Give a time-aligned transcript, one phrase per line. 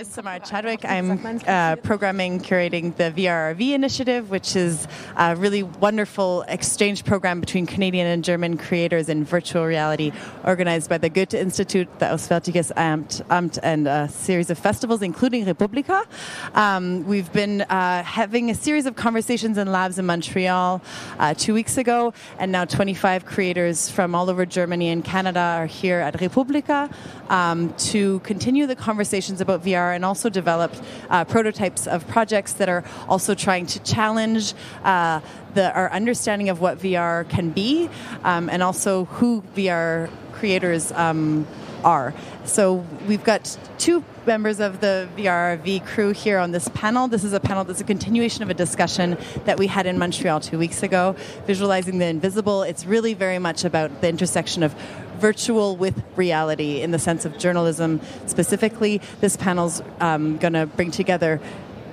[0.00, 0.82] name is Samara Chadwick.
[0.86, 7.66] I'm uh, programming, curating the VRRV initiative, which is a really wonderful exchange program between
[7.66, 10.12] Canadian and German creators in virtual reality,
[10.44, 15.44] organized by the Goethe Institute, the Auswärtiges Amt, Amt and a series of festivals, including
[15.44, 16.06] re:publica.
[16.54, 20.80] Um, we've been uh, having a series of conversations and labs in Montreal
[21.18, 25.66] uh, two weeks ago, and now 25 creators from all over Germany and Canada are
[25.66, 26.90] here at re:publica
[27.28, 30.74] um, to continue the conversations about VR and also develop
[31.08, 34.54] uh, prototypes of projects that are also trying to challenge
[34.84, 35.20] uh,
[35.54, 37.88] the, our understanding of what VR can be
[38.24, 41.46] um, and also who VR creators um,
[41.84, 42.14] are.
[42.44, 47.08] So we've got two members of the VRV crew here on this panel.
[47.08, 50.40] This is a panel that's a continuation of a discussion that we had in Montreal
[50.40, 51.16] two weeks ago,
[51.46, 52.62] visualizing the invisible.
[52.62, 54.74] It's really very much about the intersection of
[55.20, 59.00] virtual with reality in the sense of journalism specifically.
[59.20, 61.40] This panel's um, going to bring together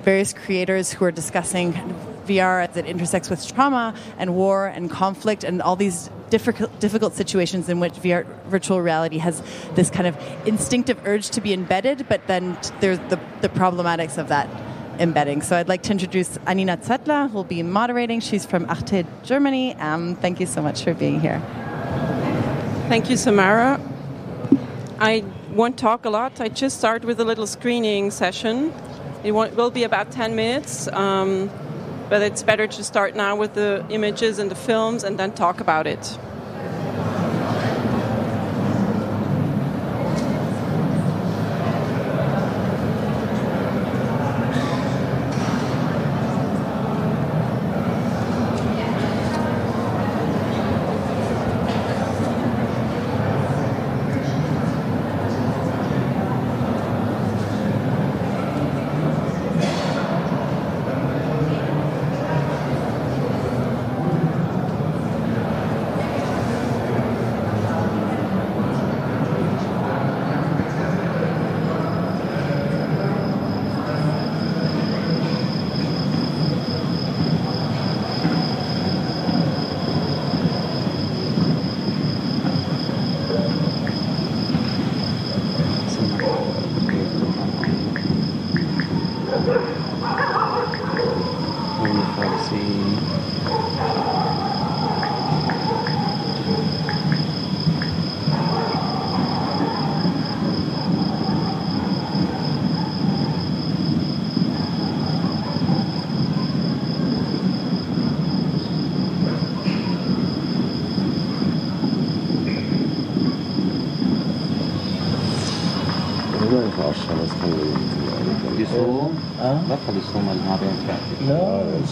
[0.02, 1.72] various creators who are discussing
[2.26, 7.14] VR as it intersects with trauma and war and conflict and all these difficult, difficult
[7.14, 9.42] situations in which VR, virtual reality has
[9.74, 14.28] this kind of instinctive urge to be embedded, but then there's the, the problematics of
[14.28, 14.48] that
[15.00, 15.42] embedding.
[15.42, 18.20] So I'd like to introduce Anina Zettler, who will be moderating.
[18.20, 19.74] She's from Arte, Germany.
[19.76, 21.40] Um, thank you so much for being here.
[22.88, 23.78] Thank you, Samara.
[24.98, 25.22] I
[25.52, 26.40] won't talk a lot.
[26.40, 28.72] I just start with a little screening session.
[29.22, 30.88] It will be about 10 minutes.
[30.88, 31.50] Um,
[32.08, 35.60] but it's better to start now with the images and the films and then talk
[35.60, 36.18] about it.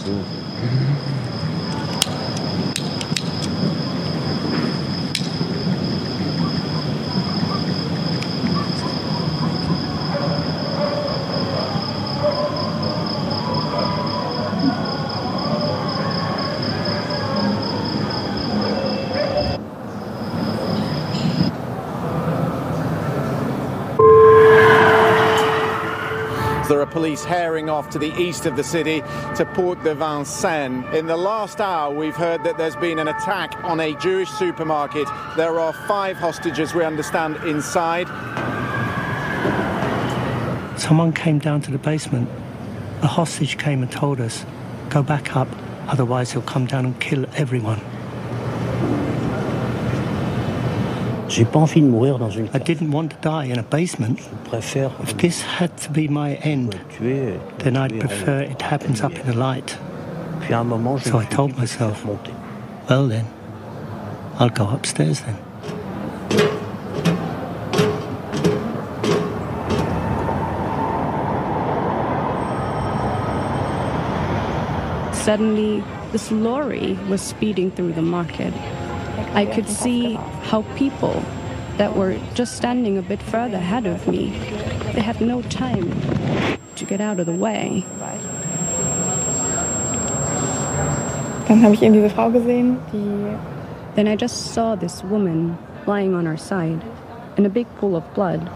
[0.07, 0.36] do
[26.67, 29.01] police herring off to the east of the city
[29.35, 30.85] to Porte de Vincennes.
[30.93, 35.07] In the last hour, we've heard that there's been an attack on a Jewish supermarket.
[35.35, 38.07] There are five hostages, we understand, inside.
[40.77, 42.29] Someone came down to the basement.
[43.01, 44.45] The hostage came and told us,
[44.89, 45.47] go back up,
[45.87, 47.79] otherwise he'll come down and kill everyone.
[51.29, 54.17] J'ai pas envie de mourir dans une I didn't want to die in a basement.
[54.17, 54.91] Je préfère.
[55.03, 59.31] If this had to be my end, tuer, then I'd prefer it happens up in
[59.31, 59.77] the light.
[60.41, 62.05] Puis à un moment, je so I told myself,
[62.89, 63.25] well then,
[64.39, 65.35] I'll go upstairs then.
[75.13, 75.83] Suddenly,
[76.13, 78.53] this lorry was speeding through the market.
[79.33, 80.13] I could see
[80.43, 81.23] how people
[81.77, 84.29] that were just standing a bit further ahead of me,
[84.93, 85.91] they had no time
[86.75, 87.85] to get out of the way.
[91.47, 93.37] Dann habe ich eben diese Frau gesehen, die
[93.95, 96.83] Then I just saw this woman lying on her side
[97.37, 98.49] in a big pool of blood.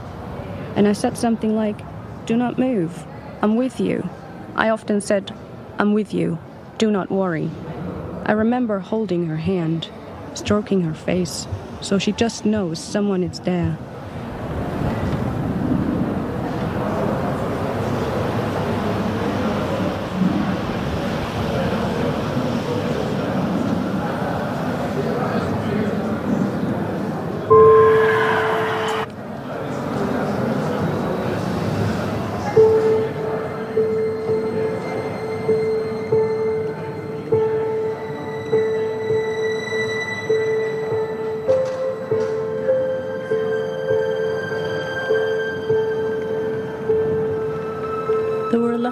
[0.75, 1.79] And I said something like,
[2.25, 3.05] Do not move.
[3.41, 4.07] I'm with you.
[4.55, 5.33] I often said,
[5.79, 6.37] I'm with you.
[6.77, 7.49] Do not worry.
[8.25, 9.89] I remember holding her hand
[10.33, 11.47] stroking her face,
[11.81, 13.77] so she just knows someone is there.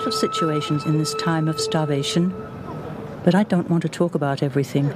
[0.09, 2.33] Of situations in this time of starvation,
[3.23, 4.91] but I don't want to talk about everything.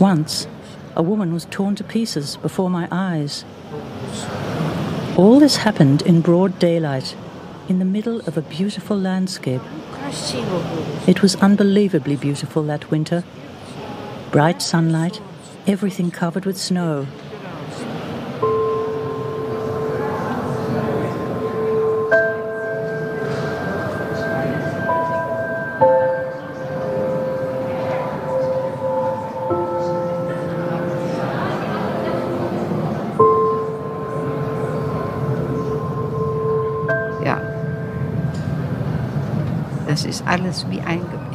[0.00, 0.48] Once,
[0.96, 3.44] a woman was torn to pieces before my eyes.
[5.16, 7.14] All this happened in broad daylight,
[7.68, 9.62] in the middle of a beautiful landscape.
[11.06, 13.22] It was unbelievably beautiful that winter.
[14.32, 15.20] Bright sunlight,
[15.68, 17.06] everything covered with snow.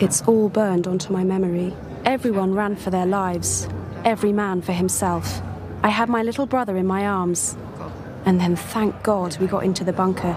[0.02, 1.74] It's all burned onto my memory.
[2.06, 3.68] Everyone ran for their lives,
[4.06, 5.42] every man for himself.
[5.84, 7.58] I had my little brother in my arms.
[8.26, 10.36] And then, thank God, we got into the bunker.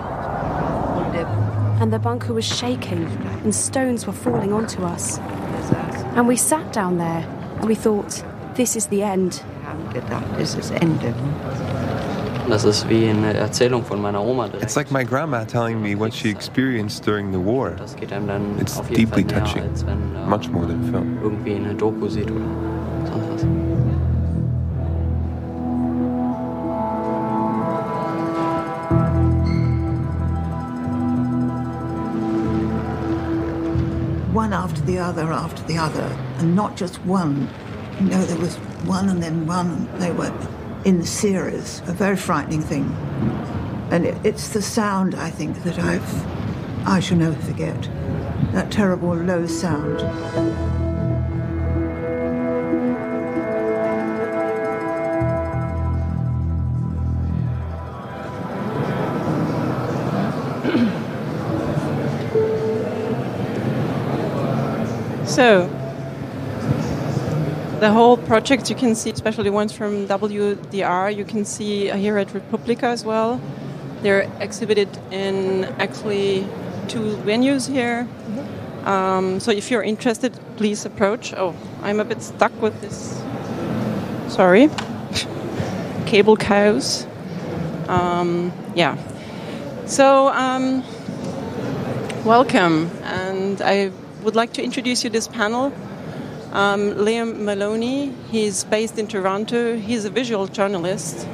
[1.80, 3.06] And the bunker was shaking,
[3.44, 5.18] and stones were falling onto us.
[6.16, 7.24] And we sat down there,
[7.58, 8.24] and we thought,
[8.56, 9.42] this is the end.
[12.48, 13.36] This is ended.
[13.36, 17.76] It's like my grandma telling me what she experienced during the war.
[17.78, 19.70] It's deeply touching,
[20.26, 21.18] much more than film.
[34.32, 37.50] One after the other, after the other, and not just one.
[38.00, 38.56] You know, there was
[38.86, 40.32] one and then one, and they were
[40.88, 42.96] in the series, a very frightening thing.
[43.90, 47.82] And it, it's the sound, I think, that I've, I shall never forget.
[48.52, 50.00] That terrible low sound.
[65.28, 65.77] so,
[67.80, 72.34] the whole project you can see, especially ones from WDR, you can see here at
[72.34, 73.40] re:publica as well.
[74.02, 76.46] They're exhibited in actually
[76.88, 78.06] two venues here.
[78.84, 81.34] Um, so if you're interested, please approach.
[81.34, 83.20] Oh, I'm a bit stuck with this.
[84.28, 84.70] Sorry.
[86.06, 87.06] Cable cows.
[87.88, 88.96] Um, yeah.
[89.86, 90.82] So, um,
[92.24, 92.90] welcome.
[93.04, 93.90] And I
[94.22, 95.72] would like to introduce you this panel.
[96.52, 99.76] Um, Liam Maloney, he's based in Toronto.
[99.76, 101.28] He's a visual journalist,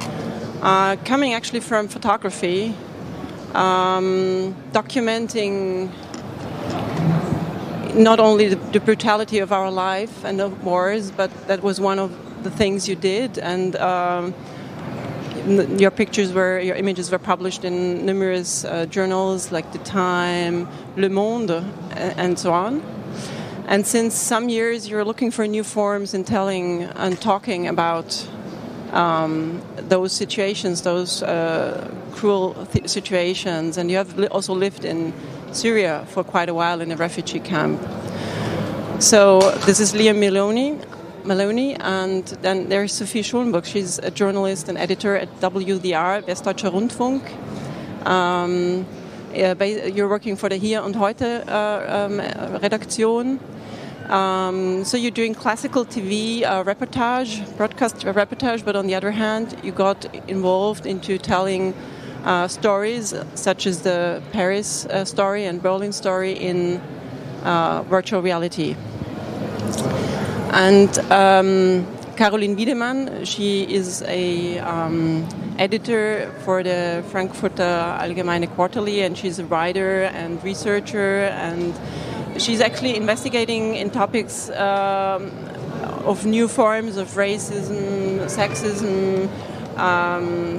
[0.61, 2.75] uh, coming actually from photography,
[3.53, 5.89] um, documenting
[7.95, 11.97] not only the, the, brutality of our life and of wars, but that was one
[11.97, 13.39] of the things you did.
[13.39, 14.33] And um,
[15.79, 20.67] your pictures were, your images were published in numerous uh, journals like The Time,
[20.97, 22.83] Le Monde, and so on.
[23.67, 28.27] And since some years you're looking for new forms in telling and talking about
[28.91, 35.13] um, those situations, those uh, cruel th- situations, and you have li- also lived in
[35.51, 37.81] Syria for quite a while in a refugee camp.
[38.99, 40.79] So this is Liam Maloney,
[41.23, 43.65] Maloney, and then there's Sophie Schulenburg.
[43.65, 47.23] She's a journalist and editor at WDR, Westdeutscher Rundfunk.
[48.07, 48.85] Um,
[49.33, 52.19] you're working for the Hier und Heute uh, um,
[52.61, 53.39] Redaktion.
[54.09, 59.57] Um, so you're doing classical TV uh, reportage, broadcast reportage, but on the other hand,
[59.63, 61.73] you got involved into telling
[62.23, 66.79] uh, stories such as the Paris uh, story and Berlin story in
[67.43, 68.75] uh, virtual reality.
[70.51, 79.17] And um, Carolin Wiedemann, she is a um, editor for the Frankfurter Allgemeine Quarterly, and
[79.17, 81.73] she's a writer and researcher and
[82.37, 85.31] she's actually investigating in topics um,
[86.05, 89.29] of new forms of racism, sexism,
[89.77, 90.57] um,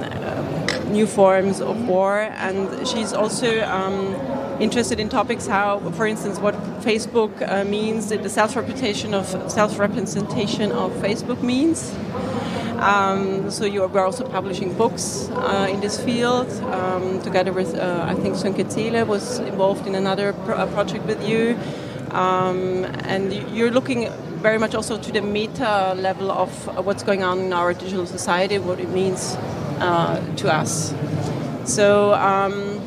[0.91, 4.15] new forms of war, and she's also um,
[4.61, 10.91] interested in topics how, for instance, what Facebook uh, means, the self-representation of self-representation of
[10.93, 11.93] Facebook means.
[12.79, 16.49] Um, so you are, we're also publishing books uh, in this field.
[16.71, 21.27] Um, together with, uh, I think Sönke Zehle was involved in another pro- project with
[21.27, 21.57] you.
[22.11, 24.09] Um, and you're looking
[24.41, 26.49] very much also to the meta level of
[26.85, 29.35] what's going on in our digital society, what it means
[29.79, 30.93] uh, to us.
[31.65, 32.79] So um,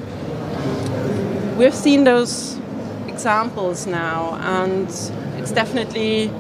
[1.59, 2.59] we've seen those
[3.09, 4.89] examples now, and
[5.39, 6.31] it's definitely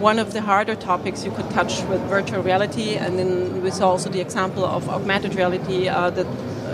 [0.00, 2.94] one of the harder topics you could touch with virtual reality.
[2.94, 6.26] And then we saw also the example of augmented reality uh, that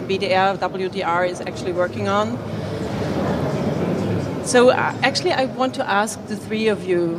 [0.09, 2.39] BDR, WDR is actually working on.
[4.47, 7.19] So uh, actually, I want to ask the three of you,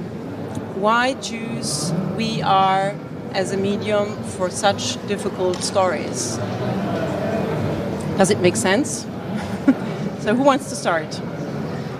[0.79, 2.97] why choose VR
[3.33, 6.37] as a medium for such difficult stories?
[8.17, 9.01] Does it make sense?
[10.21, 11.21] so who wants to start?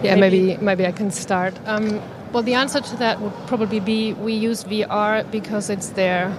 [0.01, 1.59] Yeah, maybe maybe, maybe I can start.
[1.65, 2.01] Um,
[2.33, 6.35] well, the answer to that would probably be we use VR because it's there.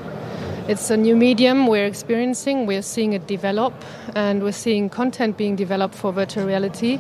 [0.69, 2.67] It's a new medium we're experiencing.
[2.67, 3.73] We're seeing it develop,
[4.15, 6.99] and we're seeing content being developed for virtual reality.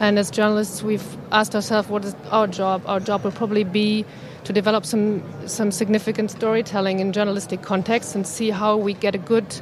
[0.00, 2.82] And as journalists, we've asked ourselves, what is our job?
[2.86, 4.04] Our job will probably be
[4.44, 9.18] to develop some some significant storytelling in journalistic context and see how we get a
[9.18, 9.60] good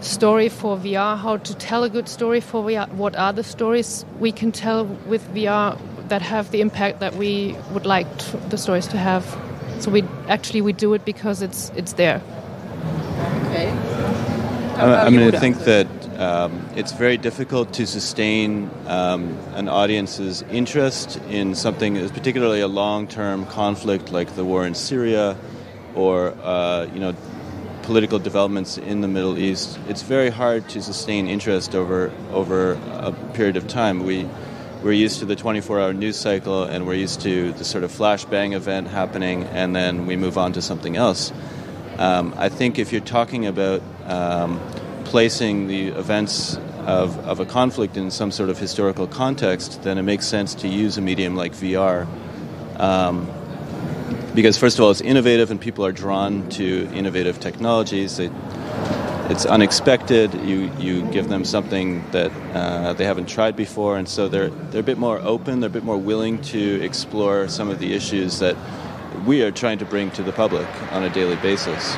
[0.00, 4.04] story for VR, how to tell a good story for VR, what are the stories
[4.18, 5.78] we can tell with VR
[6.12, 9.24] that have the impact that we would like to, the stories to have.
[9.80, 12.20] So we actually we do it because it's it's there.
[13.46, 13.70] Okay.
[14.76, 15.86] I, I mean, I think that
[16.20, 23.46] um, it's very difficult to sustain um, an audience's interest in something, particularly a long-term
[23.46, 25.36] conflict like the war in Syria,
[25.94, 27.14] or uh, you know,
[27.82, 29.78] political developments in the Middle East.
[29.88, 32.72] It's very hard to sustain interest over over
[33.08, 34.04] a period of time.
[34.04, 34.28] We
[34.82, 38.52] we're used to the 24-hour news cycle, and we're used to the sort of flashbang
[38.52, 41.32] event happening, and then we move on to something else.
[41.98, 44.60] Um, I think if you're talking about um,
[45.04, 50.02] placing the events of, of a conflict in some sort of historical context, then it
[50.02, 52.08] makes sense to use a medium like VR.
[52.80, 53.30] Um,
[54.34, 58.16] because, first of all, it's innovative and people are drawn to innovative technologies.
[58.16, 58.30] They,
[59.30, 60.34] it's unexpected.
[60.34, 64.80] You, you give them something that uh, they haven't tried before, and so they're, they're
[64.80, 68.38] a bit more open, they're a bit more willing to explore some of the issues
[68.40, 68.56] that
[69.26, 71.96] we are trying to bring to the public on a daily basis.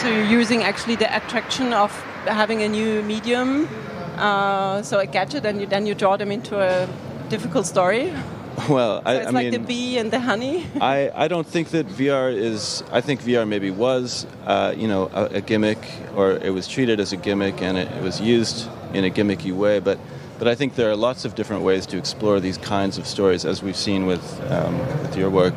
[0.00, 1.92] So you're using actually the attraction of
[2.24, 3.68] having a new medium,
[4.16, 6.88] uh, so a gadget, and you, then you draw them into a
[7.28, 8.12] difficult story.
[8.68, 10.66] Well, so I, it's I like mean, the bee and the honey.
[10.80, 12.82] I, I don't think that VR is.
[12.90, 15.78] I think VR maybe was, uh, you know, a, a, gimmick,
[16.16, 19.52] or it was treated as a gimmick, and it, it was used in a gimmicky
[19.52, 19.78] way.
[19.78, 19.98] But
[20.38, 23.44] but I think there are lots of different ways to explore these kinds of stories,
[23.44, 25.54] as we've seen with um, with your work,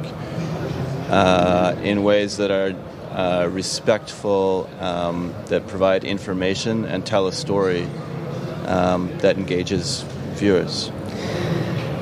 [1.10, 2.76] uh, in ways that are
[3.18, 7.88] uh, respectful, um, that provide information and tell a story
[8.68, 10.04] um, that engages
[10.36, 10.92] viewers.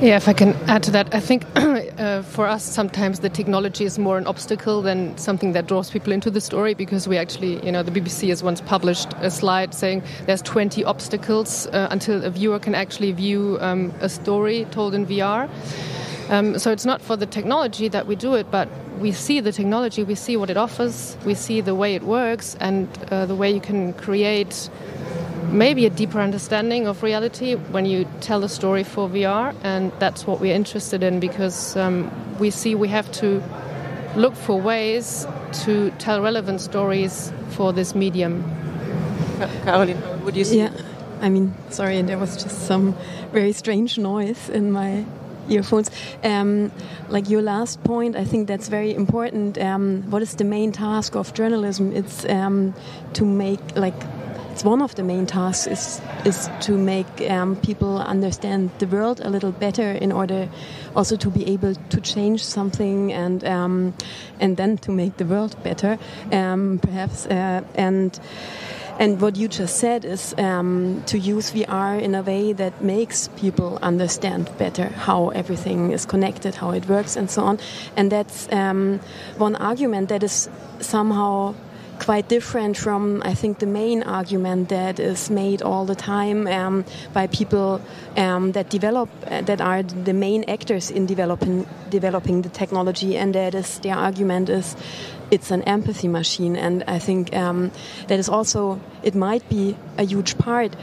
[0.00, 3.84] Yeah, if I can add to that, I think uh, for us sometimes the technology
[3.84, 7.62] is more an obstacle than something that draws people into the story because we actually,
[7.62, 12.24] you know, the BBC has once published a slide saying there's 20 obstacles uh, until
[12.24, 15.50] a viewer can actually view um, a story told in VR.
[16.30, 19.52] Um, so it's not for the technology that we do it, but we see the
[19.52, 23.34] technology, we see what it offers, we see the way it works, and uh, the
[23.34, 24.70] way you can create
[25.52, 30.26] maybe a deeper understanding of reality when you tell a story for VR, and that's
[30.26, 33.42] what we're interested in because um, we see we have to
[34.16, 38.44] look for ways to tell relevant stories for this medium.
[39.64, 40.58] Carolin, would you say?
[40.58, 40.72] Yeah,
[41.20, 42.96] I mean, sorry, there was just some
[43.32, 45.04] very strange noise in my
[45.48, 45.90] earphones.
[46.22, 46.70] Um,
[47.08, 49.58] like your last point, I think that's very important.
[49.58, 51.92] Um, what is the main task of journalism?
[51.92, 52.74] It's um,
[53.14, 53.94] to make like
[54.52, 59.20] it's one of the main tasks is is to make um, people understand the world
[59.20, 60.48] a little better in order
[60.94, 63.94] also to be able to change something and um,
[64.40, 65.98] and then to make the world better
[66.32, 68.20] um, perhaps uh, and
[69.00, 73.28] and what you just said is um, to use VR in a way that makes
[73.28, 77.58] people understand better how everything is connected, how it works, and so on.
[77.96, 79.00] And that's um,
[79.38, 81.54] one argument that is somehow
[82.00, 86.84] quite different from, I think, the main argument that is made all the time um,
[87.12, 87.80] by people
[88.16, 93.34] um, that develop, uh, that are the main actors in developing developing the technology, and
[93.34, 94.76] that is their argument is
[95.30, 97.70] it's an empathy machine, and I think um,
[98.08, 100.74] that is also it might be a huge part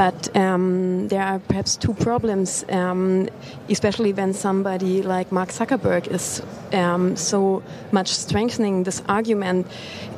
[0.00, 3.28] but um, there are perhaps two problems, um,
[3.68, 6.40] especially when somebody like Mark Zuckerberg is
[6.72, 9.66] um, so much strengthening this argument.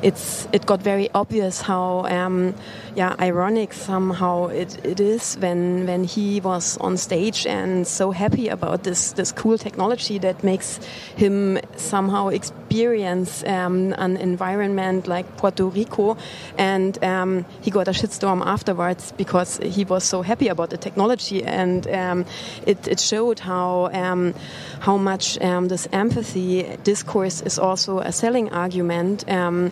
[0.01, 2.55] It's it got very obvious how um,
[2.95, 8.47] yeah ironic somehow it, it is when when he was on stage and so happy
[8.47, 10.79] about this this cool technology that makes
[11.17, 16.17] him somehow experience um, an environment like Puerto Rico,
[16.57, 21.43] and um, he got a shitstorm afterwards because he was so happy about the technology,
[21.43, 22.25] and um,
[22.65, 24.33] it, it, showed how um,
[24.79, 29.71] how much um, this empathy discourse is also a selling argument um,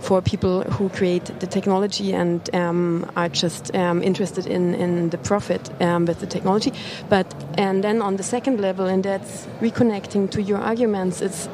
[0.00, 5.70] for people who create the technology and um, are just interested in, in the profit
[5.80, 6.72] with the technology.
[7.08, 7.26] But
[7.58, 11.20] and then on the second level, and that's reconnecting to your arguments.
[11.20, 11.48] It's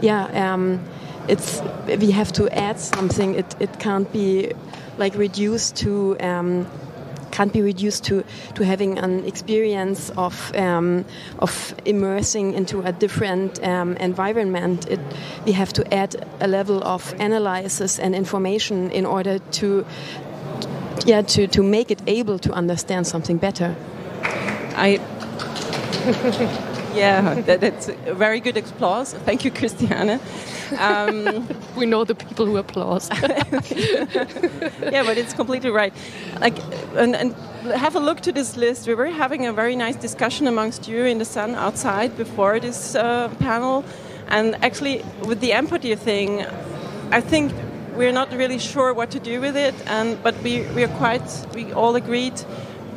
[0.00, 0.28] yeah
[1.28, 3.34] it's we have to add something.
[3.34, 4.52] It it can't be
[4.98, 6.16] like reduced to.
[6.20, 6.66] Um,
[7.32, 8.22] can't be reduced to,
[8.54, 11.04] to having an experience of um,
[11.38, 14.86] of immersing into a different um, environment.
[14.88, 15.00] It,
[15.44, 19.84] we have to add a level of analysis and information in order to
[21.06, 23.74] yeah to, to make it able to understand something better.
[24.76, 25.00] I
[26.94, 29.14] yeah, that, that's a very good applause.
[29.14, 30.20] Thank you, Christiane.
[30.78, 33.08] Um, we know the people who applause.
[33.20, 35.92] yeah, but it's completely right.
[36.40, 36.56] Like,
[36.94, 37.34] and, and,
[37.74, 38.88] have a look to this list.
[38.88, 42.96] We were having a very nice discussion amongst you in the sun outside before this
[42.96, 43.84] uh, panel,
[44.28, 46.44] and actually with the empathy thing,
[47.12, 47.52] I think
[47.94, 49.74] we're not really sure what to do with it.
[49.86, 51.22] And but we we are quite
[51.54, 52.34] we all agreed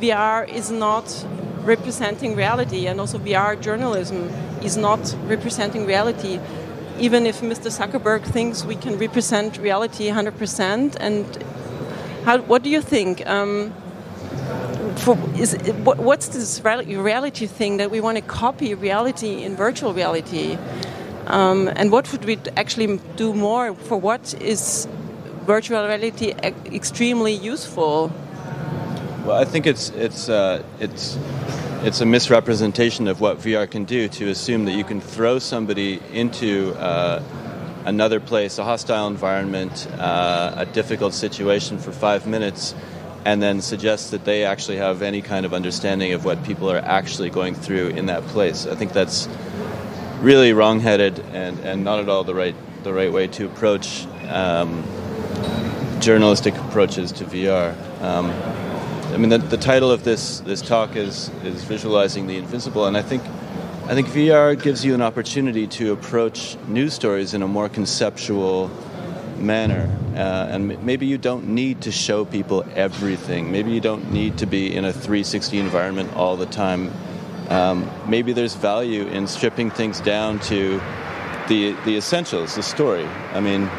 [0.00, 1.26] VR is not
[1.62, 4.28] representing reality, and also VR journalism
[4.62, 6.38] is not representing reality.
[6.98, 7.70] Even if Mr.
[7.70, 11.24] Zuckerberg thinks we can represent reality 100%, and
[12.24, 13.26] how, what do you think?
[13.26, 13.72] Um,
[14.96, 19.92] for, is, what, what's this reality thing that we want to copy reality in virtual
[19.92, 20.58] reality?
[21.26, 24.86] Um, and what would we actually do more for what is
[25.44, 26.34] virtual reality
[26.66, 28.12] extremely useful?
[29.26, 31.18] Well, I think it's it's uh, it's
[31.82, 36.00] it's a misrepresentation of what VR can do to assume that you can throw somebody
[36.12, 37.20] into uh,
[37.86, 42.72] another place, a hostile environment, uh, a difficult situation for five minutes,
[43.24, 46.78] and then suggest that they actually have any kind of understanding of what people are
[46.78, 48.64] actually going through in that place.
[48.64, 49.28] I think that's
[50.20, 54.84] really wrongheaded and, and not at all the right the right way to approach um,
[55.98, 57.74] journalistic approaches to VR.
[58.00, 58.32] Um,
[59.16, 62.98] I mean, the, the title of this this talk is is visualizing the invisible, and
[62.98, 63.22] I think
[63.86, 68.70] I think VR gives you an opportunity to approach news stories in a more conceptual
[69.38, 69.88] manner.
[70.14, 73.50] Uh, and maybe you don't need to show people everything.
[73.50, 76.92] Maybe you don't need to be in a 360 environment all the time.
[77.48, 80.78] Um, maybe there's value in stripping things down to
[81.48, 83.06] the the essentials, the story.
[83.32, 83.70] I mean,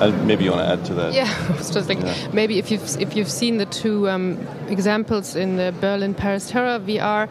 [0.00, 1.12] uh, maybe you want to add to that.
[1.12, 2.14] Yeah, I was just like yeah.
[2.32, 6.78] maybe if you've if you've seen the two um, examples in the Berlin Paris Terror
[6.80, 7.28] VR,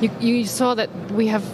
[0.00, 1.44] you, you saw that we have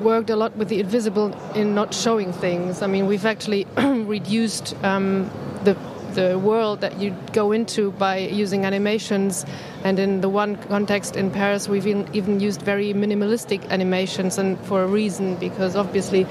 [0.00, 2.82] worked a lot with the invisible in not showing things.
[2.82, 5.30] I mean, we've actually reduced um,
[5.64, 5.76] the
[6.16, 9.44] the world that you go into by using animations.
[9.84, 14.82] And in the one context in Paris, we've even used very minimalistic animations, and for
[14.82, 16.26] a reason, because obviously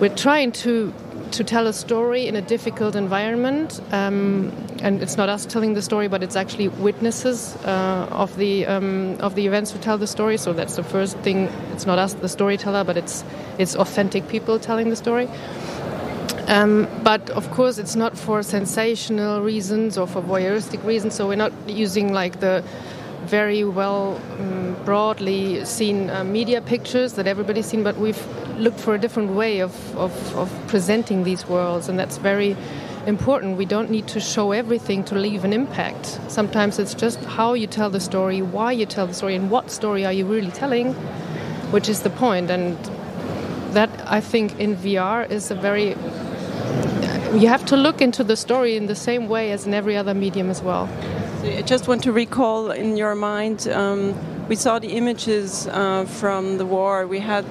[0.00, 0.92] we're trying to
[1.32, 3.80] to tell a story in a difficult environment.
[3.92, 8.66] Um, and it's not us telling the story, but it's actually witnesses uh, of the
[8.66, 10.36] um, of the events who tell the story.
[10.36, 11.48] So that's the first thing.
[11.72, 13.24] It's not us, the storyteller, but it's
[13.58, 15.28] it's authentic people telling the story.
[16.48, 21.14] Um, but of course, it's not for sensational reasons or for voyeuristic reasons.
[21.14, 22.62] So we're not using like the
[23.24, 28.24] very well um, broadly seen uh, media pictures that everybody's seen, but we've
[28.58, 32.56] looked for a different way of, of, of, presenting these worlds, and that's very
[33.06, 33.56] important.
[33.56, 36.20] We don't need to show everything to leave an impact.
[36.28, 39.70] Sometimes it's just how you tell the story, why you tell the story, and what
[39.70, 40.94] story are you really telling,
[41.72, 42.50] which is the point.
[42.50, 42.76] And
[43.74, 45.94] that, I think, in VR is a very
[47.34, 50.14] you have to look into the story in the same way as in every other
[50.14, 50.88] medium as well.
[51.42, 54.14] I just want to recall in your mind, um,
[54.48, 57.06] we saw the images uh, from the war.
[57.06, 57.44] We had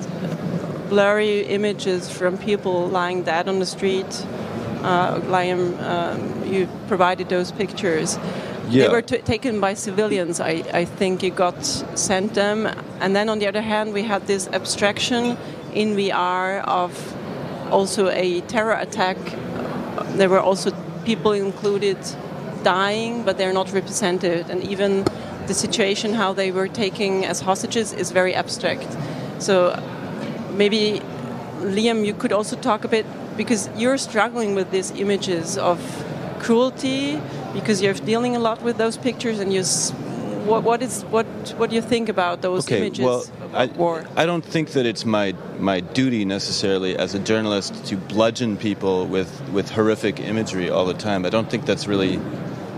[0.90, 4.26] blurry images from people lying dead on the street.
[4.82, 8.18] Uh, Liam, um, you provided those pictures.
[8.70, 8.88] Yeah.
[8.88, 12.66] They were taken by civilians, I, I think you got sent them.
[13.00, 15.38] And then on the other hand, we had this abstraction
[15.74, 16.92] in VR of
[17.72, 19.18] also a terror attack.
[20.18, 20.72] There were also
[21.06, 21.98] people included
[22.64, 24.50] dying, but they're not represented.
[24.50, 25.06] And even
[25.46, 28.88] the situation, how they were taken as hostages, is very abstract.
[29.40, 29.80] So
[30.58, 31.02] maybe,
[31.60, 33.06] Liam, you could also talk a bit,
[33.38, 35.80] because you're struggling with these images of
[36.40, 37.22] cruelty,
[37.54, 39.64] because you're dealing a lot with those pictures, and you.
[40.46, 41.26] What, what is what
[41.58, 44.06] what do you think about those okay, images well, I, war?
[44.16, 49.08] I don't think that it's my my duty necessarily as a journalist to bludgeon people
[49.08, 51.26] with, with horrific imagery all the time.
[51.26, 52.20] I don't think that's really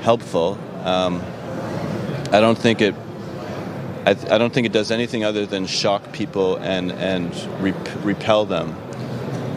[0.01, 0.57] helpful.
[0.85, 1.21] Um,
[2.31, 2.95] I don't think it.
[4.07, 8.45] I, I, don't think it does anything other than shock people and and rep- repel
[8.45, 8.73] them.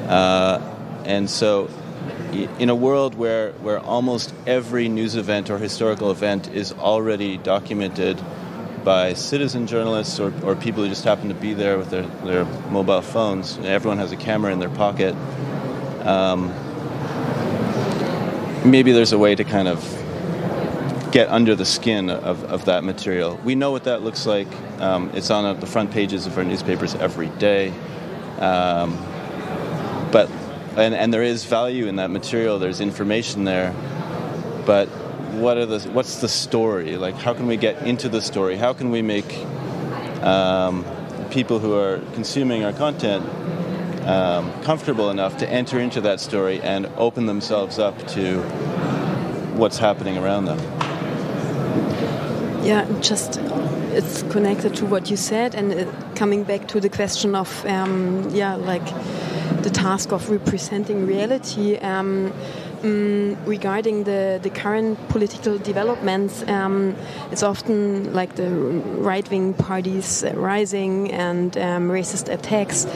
[0.09, 0.59] Uh,
[1.05, 1.71] and so,
[2.59, 8.21] in a world where where almost every news event or historical event is already documented
[8.83, 12.45] by citizen journalists or, or people who just happen to be there with their, their
[12.71, 15.15] mobile phones, everyone has a camera in their pocket.
[16.05, 16.49] Um,
[18.69, 20.00] maybe there's a way to kind of
[21.13, 23.39] get under the skin of, of that material.
[23.45, 24.49] We know what that looks like.
[24.81, 27.71] Um, it's on the front pages of our newspapers every day.
[28.39, 28.97] Um,
[30.13, 30.31] but
[30.77, 32.59] and, and there is value in that material.
[32.59, 33.73] There's information there,
[34.67, 34.87] but
[35.35, 36.97] what are the what's the story?
[36.97, 38.57] Like, how can we get into the story?
[38.57, 39.37] How can we make
[40.23, 40.85] um,
[41.31, 43.27] people who are consuming our content
[44.07, 48.41] um, comfortable enough to enter into that story and open themselves up to
[49.57, 50.80] what's happening around them?
[52.63, 53.39] Yeah, just
[53.93, 58.29] it's connected to what you said, and uh, coming back to the question of um,
[58.31, 58.85] yeah, like
[59.63, 61.77] the task of representing reality.
[61.79, 62.33] Um,
[62.83, 66.97] um, regarding the, the current political developments, um,
[67.31, 72.87] it's often like the right wing parties rising and um, racist attacks.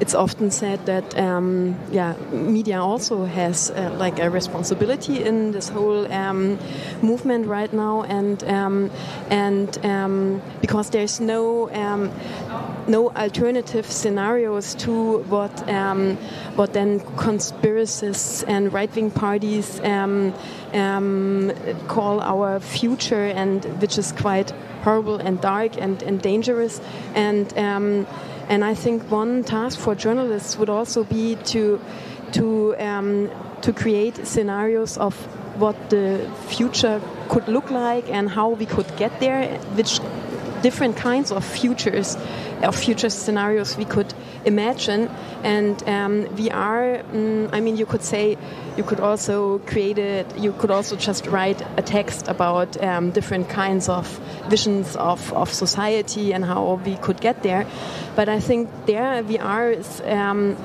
[0.00, 5.68] It's often said that um, yeah, media also has uh, like a responsibility in this
[5.68, 6.58] whole um,
[7.02, 8.90] movement right now, and um,
[9.28, 12.10] and um, because there's no um,
[12.88, 15.52] no alternative scenarios to what
[16.56, 19.80] what then conspiracists and right wing parties
[21.88, 24.50] call our future, and which is quite
[24.82, 26.80] horrible and dark and, and dangerous.
[27.14, 27.52] And
[28.50, 31.80] and I think one task for journalists would also be to
[32.32, 33.30] to um,
[33.62, 35.14] to create scenarios of
[35.60, 40.00] what the future could look like and how we could get there, which
[40.62, 42.16] different kinds of futures
[42.62, 44.12] of future scenarios we could
[44.44, 45.08] imagine.
[45.42, 48.36] And um, VR, mm, I mean, you could say
[48.76, 53.48] you could also create it, you could also just write a text about um, different
[53.48, 54.06] kinds of
[54.48, 57.66] visions of, of society and how we could get there.
[58.16, 60.00] But I think there VR is.
[60.02, 60.56] Um,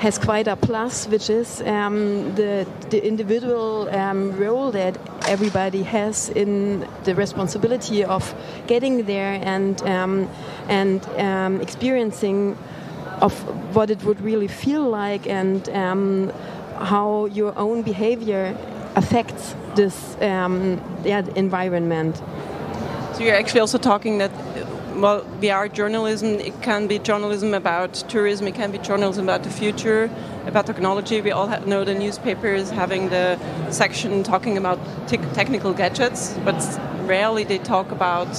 [0.00, 4.96] has quite a plus, which is um, the, the individual um, role that
[5.28, 8.34] everybody has in the responsibility of
[8.66, 10.28] getting there and um,
[10.68, 12.56] and um, experiencing
[13.20, 13.32] of
[13.74, 16.32] what it would really feel like and um,
[16.78, 18.56] how your own behavior
[18.96, 22.16] affects this um, yeah, environment.
[23.14, 24.30] So you're actually also talking that
[24.96, 29.50] well, VR journalism, it can be journalism about tourism, it can be journalism about the
[29.50, 30.10] future,
[30.46, 31.20] about technology.
[31.20, 33.38] We all know the newspapers having the
[33.70, 34.78] section talking about
[35.08, 36.60] te technical gadgets, but
[37.06, 38.30] rarely they talk about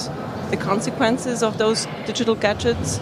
[0.50, 3.00] the consequences of those digital gadgets.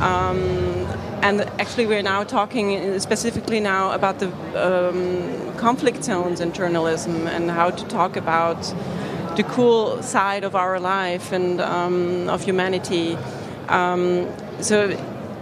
[0.00, 0.86] Um,
[1.22, 7.50] and actually, we're now talking specifically now about the um, conflict zones in journalism and
[7.50, 8.62] how to talk about
[9.36, 13.16] the cool side of our life and um, of humanity.
[13.68, 14.26] Um,
[14.60, 14.96] so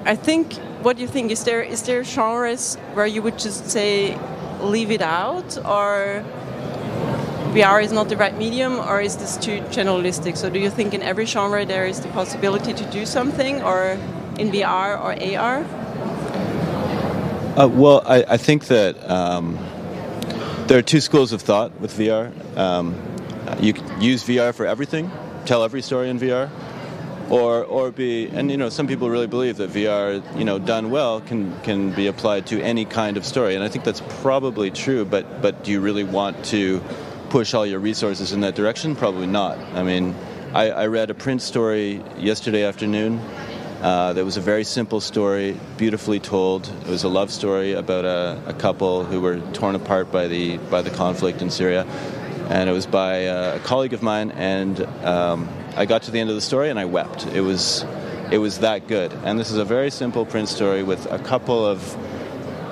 [0.05, 1.31] I think, what do you think?
[1.31, 4.19] Is there is there genres where you would just say
[4.61, 6.25] leave it out, or
[7.55, 10.37] VR is not the right medium, or is this too generalistic?
[10.37, 13.99] So do you think in every genre there is the possibility to do something, or
[14.39, 15.65] in VR or AR?
[17.59, 19.57] Uh, well, I, I, think that um,
[20.67, 22.31] there are two schools of thought with VR.
[22.57, 22.95] Um,
[23.61, 25.11] you use VR for everything,
[25.47, 26.51] tell every story in VR,
[27.31, 30.91] or or be and you know some people really believe that VR you know done
[30.91, 34.71] well can can be applied to any kind of story, and I think that's probably
[34.71, 35.05] true.
[35.05, 36.83] But but do you really want to
[37.31, 38.97] push all your resources in that direction?
[38.97, 39.59] Probably not.
[39.75, 40.15] I mean,
[40.53, 43.21] I, I read a print story yesterday afternoon.
[43.81, 46.67] Uh, that was a very simple story, beautifully told.
[46.67, 50.57] It was a love story about a, a couple who were torn apart by the
[50.57, 51.87] by the conflict in Syria
[52.49, 54.31] and it was by a colleague of mine.
[54.33, 57.27] And um, I got to the end of the story and I wept.
[57.27, 57.85] It was
[58.31, 59.13] it was that good.
[59.25, 61.97] And this is a very simple print story with a couple of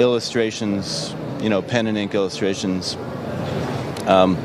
[0.01, 2.97] illustrations, you know, pen and ink illustrations.
[4.07, 4.37] Um,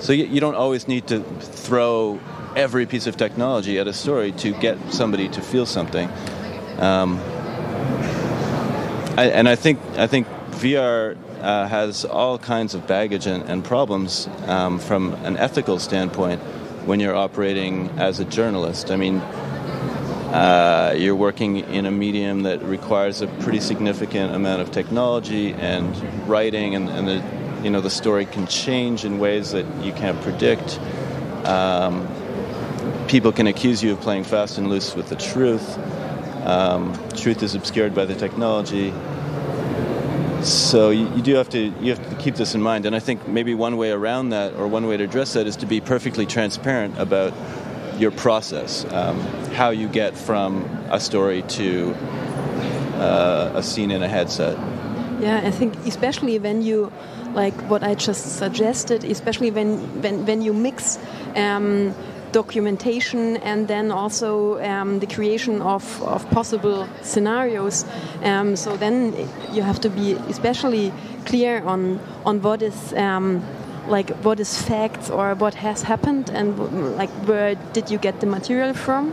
[0.00, 2.20] so you, you, don't always need to throw
[2.56, 6.08] every piece of technology at a story to get somebody to feel something.
[6.78, 7.20] Um,
[9.18, 13.64] I, and I think I think VR uh, has all kinds of baggage and, and
[13.64, 16.40] problems um, from an ethical standpoint
[16.86, 18.90] when you're operating as a journalist.
[18.90, 24.70] I mean, uh, you're working in a medium that requires a pretty significant amount of
[24.70, 25.94] technology and
[26.28, 30.20] writing, and, and the you know the story can change in ways that you can't
[30.22, 30.78] predict.
[31.46, 32.06] Um,
[33.08, 35.78] people can accuse you of playing fast and loose with the truth.
[36.46, 38.92] Um, truth is obscured by the technology.
[40.42, 43.00] So you, you, do have to you have to keep this in mind, and I
[43.00, 45.80] think maybe one way around that, or one way to address that, is to be
[45.80, 47.32] perfectly transparent about
[47.98, 49.18] your process, um,
[49.54, 51.94] how you get from a story to
[52.96, 54.56] uh, a scene in a headset.
[55.20, 56.92] Yeah, I think especially when you
[57.34, 60.98] like what I just suggested, especially when when when you mix.
[61.34, 61.94] Um,
[62.32, 67.84] documentation and then also um, the creation of, of possible scenarios.
[68.22, 69.14] Um, so then
[69.52, 70.92] you have to be especially
[71.24, 73.42] clear on on what is um,
[73.88, 76.56] like what is facts or what has happened and
[76.96, 79.12] like where did you get the material from,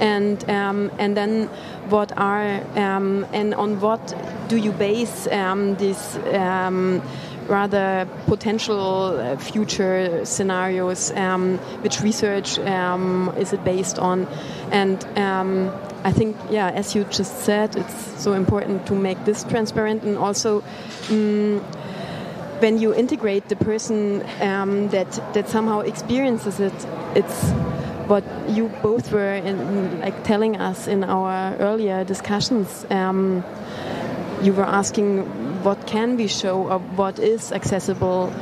[0.00, 1.48] and um, and then
[1.88, 4.14] what are um, and on what
[4.48, 6.16] do you base um, this
[7.48, 14.26] rather potential uh, future scenarios, um, which research um, is it based on,
[14.70, 15.70] and um,
[16.04, 20.18] I think yeah, as you just said, it's so important to make this transparent and
[20.18, 20.62] also.
[21.08, 21.62] Mm,
[22.58, 26.72] when you integrate the person um, that that somehow experiences it,
[27.14, 27.52] it's
[28.08, 32.86] what you both were in, like telling us in our earlier discussions.
[32.90, 33.44] Um,
[34.42, 35.24] you were asking
[35.66, 38.32] what can we show or what is accessible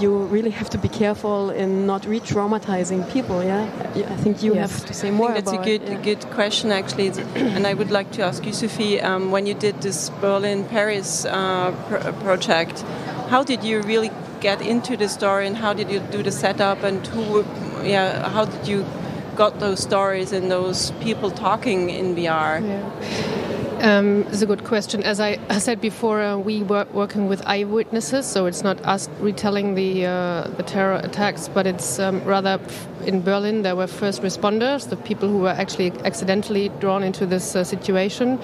[0.00, 3.42] you really have to be careful in not re-traumatizing people.
[3.42, 3.64] Yeah,
[3.94, 4.70] I think you yes.
[4.70, 5.30] have to say more.
[5.30, 6.02] I think that's a good, yeah.
[6.02, 9.82] good question actually, and I would like to ask you, Sophie, um, when you did
[9.82, 12.84] this Berlin-Paris uh, pr project,
[13.28, 16.84] how did you really get into the story, and how did you do the setup,
[16.84, 17.44] and who,
[17.82, 18.86] yeah, how did you
[19.34, 22.62] got those stories and those people talking in VR?
[22.62, 23.57] Yeah.
[23.80, 25.04] Um, it's a good question.
[25.04, 29.76] As I, said before, uh, we were working with eyewitnesses, so it's not us retelling
[29.76, 32.58] the uh, the terror attacks, but it's um, rather
[33.06, 37.54] in Berlin there were first responders, the people who were actually accidentally drawn into this
[37.54, 38.40] uh, situation,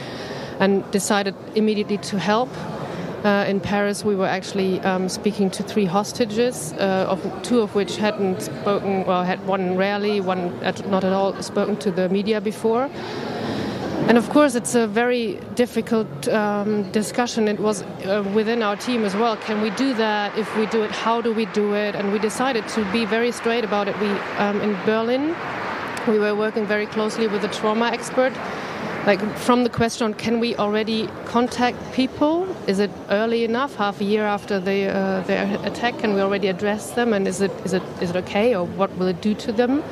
[0.60, 2.48] and decided immediately to help.
[3.24, 7.74] Uh, in Paris, we were actually um, speaking to three hostages, uh, of two of
[7.74, 12.40] which hadn't spoken, well, had one rarely, one not at all spoken to the media
[12.40, 12.88] before.
[14.06, 17.48] And of course, it's a very difficult um, discussion.
[17.48, 19.36] It was uh, within our team as well.
[19.38, 20.36] Can we do that?
[20.36, 21.94] If we do it, how do we do it?
[21.94, 23.98] And we decided to be very straight about it.
[24.00, 25.34] We um, in Berlin,
[26.06, 28.34] we were working very closely with a trauma expert.
[29.06, 32.46] Like from the question, can we already contact people?
[32.66, 35.98] Is it early enough, half a year after the, uh, attack?
[35.98, 37.14] Can we already address them?
[37.14, 39.82] And is it is it is it okay, or what will it do to them?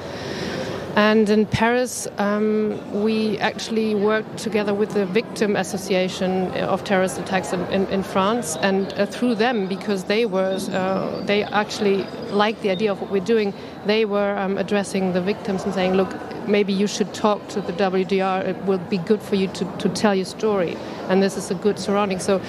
[0.95, 7.55] And in Paris, um, we actually worked together with the Victim Association of Terrorist Attacks
[7.55, 12.61] in, in, in France, and uh, through them, because they were uh, they actually liked
[12.61, 13.55] the idea of what we're doing,
[13.87, 16.15] they were um, addressing the victims and saying, "Look,
[16.47, 18.45] maybe you should talk to the WDR.
[18.45, 20.77] It will be good for you to, to tell your story,
[21.09, 22.43] and this is a good surrounding." So,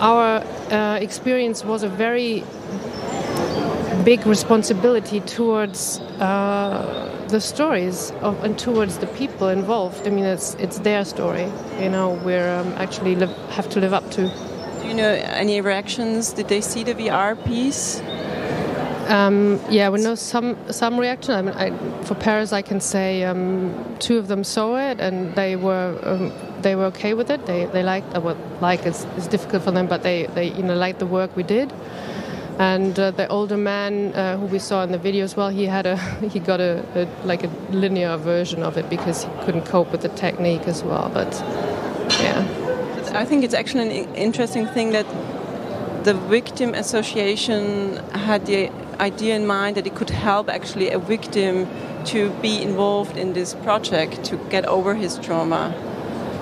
[0.00, 2.44] our uh, experience was a very
[4.04, 10.06] big responsibility towards uh, the stories of, and towards the people involved.
[10.06, 11.48] I mean, it's it's their story.
[11.80, 14.28] You know, we're um, actually live, have to live up to.
[14.80, 16.32] Do you know any reactions?
[16.32, 18.00] Did they see the VR piece?
[19.08, 21.34] Um, yeah, we know some some reaction.
[21.34, 25.34] I mean, I, for Paris, I can say um, two of them saw it and
[25.34, 27.46] they were um, they were okay with it.
[27.46, 30.62] They they liked uh, well, like it's, it's difficult for them, but they they you
[30.62, 31.72] know liked the work we did.
[32.58, 35.66] And uh, the older man uh, who we saw in the video as well, he
[35.66, 35.96] had a
[36.28, 40.02] he got a, a, like a linear version of it because he couldn't cope with
[40.02, 41.08] the technique as well.
[41.14, 41.32] But
[42.20, 42.44] yeah,
[43.14, 45.06] I think it's actually an interesting thing that
[46.04, 51.68] the victim association had the idea in mind that it could help actually a victim
[52.06, 55.74] to be involved in this project to get over his trauma.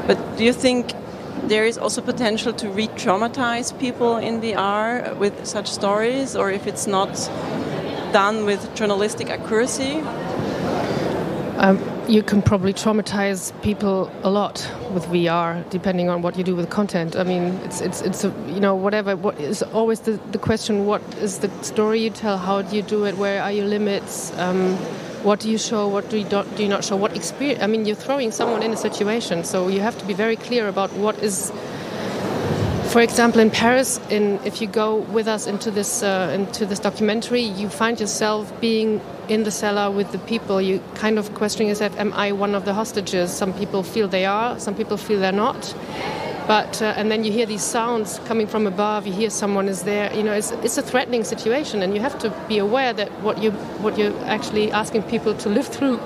[0.06, 0.92] But do you think
[1.48, 6.86] there is also potential to re-traumatize people in VR with such stories, or if it's
[6.86, 7.14] not
[8.12, 10.00] done with journalistic accuracy?
[11.58, 16.54] Um, you can probably traumatize people a lot with VR, depending on what you do
[16.54, 17.16] with content.
[17.16, 19.16] I mean, it's it's it's a, you know whatever.
[19.16, 20.86] What is always the, the question?
[20.86, 22.36] What is the story you tell?
[22.36, 23.16] How do you do it?
[23.16, 24.32] Where are your limits?
[24.36, 24.76] Um,
[25.26, 27.60] what do you show, what do you, do you not show, what experience.
[27.60, 30.68] I mean, you're throwing someone in a situation, so you have to be very clear
[30.68, 31.52] about what is.
[32.92, 36.78] For example, in Paris, in, if you go with us into this uh, into this
[36.78, 40.62] documentary, you find yourself being in the cellar with the people.
[40.62, 43.32] You kind of questioning yourself: Am I one of the hostages?
[43.32, 45.74] Some people feel they are, some people feel they're not.
[46.46, 49.06] But uh, and then you hear these sounds coming from above.
[49.06, 50.12] You hear someone is there.
[50.14, 53.42] You know, it's, it's a threatening situation, and you have to be aware that what
[53.42, 53.50] you
[53.82, 55.98] what you're actually asking people to live through.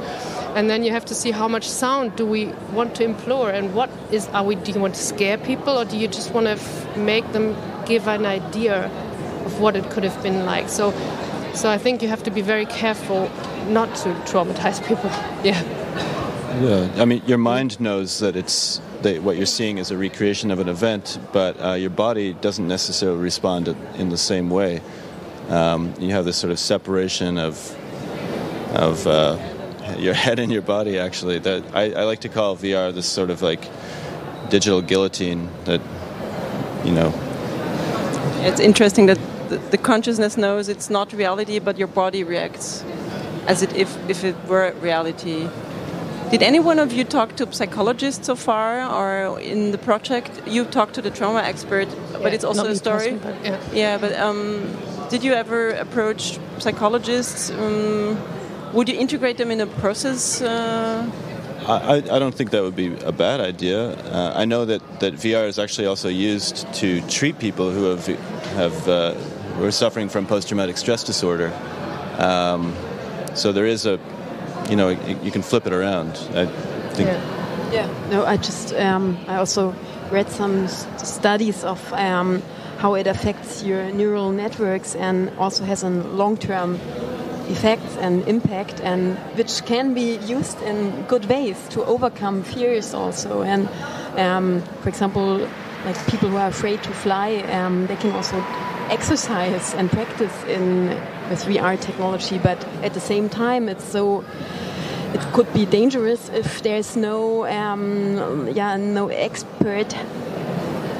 [0.56, 3.74] And then you have to see how much sound do we want to implore, and
[3.74, 4.54] what is are we?
[4.54, 7.54] Do you want to scare people, or do you just want to f- make them
[7.84, 8.90] give an idea
[9.44, 10.68] of what it could have been like?
[10.68, 10.92] So,
[11.54, 13.30] so I think you have to be very careful
[13.68, 15.10] not to traumatize people.
[15.44, 15.79] Yeah.
[16.60, 20.50] Yeah, I mean, your mind knows that it's that what you're seeing is a recreation
[20.50, 24.82] of an event, but uh, your body doesn't necessarily respond in the same way.
[25.48, 27.56] Um, you have this sort of separation of
[28.74, 29.38] of uh,
[29.96, 30.98] your head and your body.
[30.98, 33.66] Actually, that I, I like to call VR this sort of like
[34.50, 35.80] digital guillotine that
[36.84, 37.10] you know.
[38.42, 39.18] It's interesting that
[39.48, 42.84] the, consciousness knows it's not reality, but your body reacts
[43.46, 45.48] as it if if it were reality.
[46.30, 50.64] Did any one of you talk to psychologists so far, or in the project you
[50.64, 51.88] talked to the trauma expert?
[52.22, 53.18] But it's also a story.
[53.18, 53.58] personally, but yeah.
[53.72, 54.76] yeah, but um,
[55.08, 57.50] did you ever approach psychologists?
[57.50, 58.16] Um,
[58.72, 60.40] would you integrate them in a process?
[60.40, 61.10] Uh,
[61.66, 63.90] I, I don't think that would be a bad idea.
[64.12, 68.06] Uh, I know that, that VR is actually also used to treat people who have
[68.54, 69.14] have uh,
[69.56, 71.52] who are suffering from post traumatic stress disorder.
[72.18, 72.74] Um,
[73.34, 73.98] so there is a,
[74.70, 76.12] you know, you can flip it around.
[76.34, 76.46] I
[76.94, 77.08] think.
[77.08, 77.72] Yeah.
[77.72, 78.08] yeah.
[78.10, 79.74] No, I just um, I also
[80.10, 82.42] read some studies of um,
[82.78, 86.76] how it affects your neural networks and also has a long-term
[87.48, 93.42] effects and impact and which can be used in good ways to overcome fears also
[93.42, 93.68] and
[94.16, 95.48] um, for example
[95.84, 98.36] like people who are afraid to fly um, they can also
[98.88, 100.96] exercise and practice in
[101.30, 104.24] with VR technology but at the same time it's so
[105.14, 109.94] it could be dangerous if there's no um, yeah no expert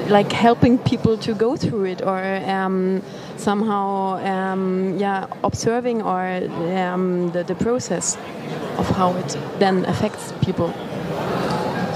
[0.09, 3.01] like helping people to go through it or um,
[3.37, 6.21] somehow um, yeah observing or
[6.77, 8.17] um, the, the process
[8.77, 10.73] of how it then affects people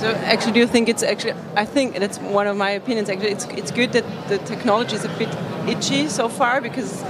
[0.06, 1.34] So actually, do you think it's actually?
[1.56, 3.10] I think that's one of my opinions.
[3.10, 5.30] Actually, it's it's good that the technology is a bit
[5.68, 7.02] itchy so far because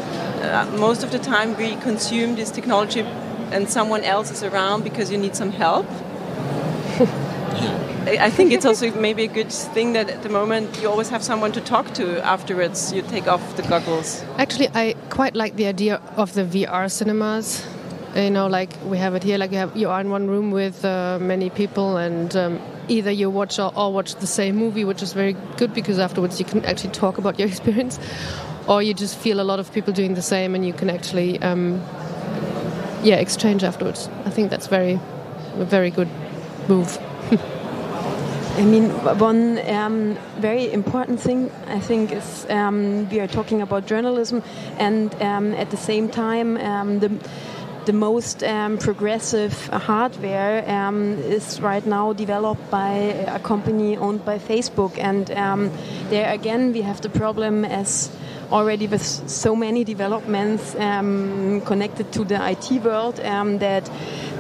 [0.50, 3.02] uh, most of the time we consume this technology
[3.52, 5.86] and someone else is around because you need some help.
[8.08, 11.10] I I think it's also maybe a good thing that at the moment you always
[11.10, 12.94] have someone to talk to afterwards.
[12.94, 14.24] You take off the goggles.
[14.38, 17.66] Actually, I quite like the idea of the VR cinemas.
[18.16, 19.38] You know, like we have it here.
[19.38, 23.12] Like you have you are in one room with uh, many people, and um, either
[23.12, 26.46] you watch or, or watch the same movie, which is very good because afterwards you
[26.46, 28.00] can actually talk about your experience,
[28.68, 31.42] or you just feel a lot of people doing the same, and you can actually,
[31.42, 31.82] um,
[33.04, 34.10] yeah, exchange afterwards.
[34.26, 35.00] I think that's very,
[35.60, 36.10] a very good
[36.68, 36.98] move.
[38.58, 43.86] I mean, one um, very important thing I think is um, we are talking about
[43.86, 44.44] journalism,
[44.80, 47.12] and um, at the same time, um, the
[47.86, 52.94] the most um, progressive hardware um, is right now developed by
[53.28, 55.28] a company owned by Facebook, and
[56.10, 58.10] there again we have the problem as
[58.52, 63.90] already with so many developments um, connected to the IT world um, that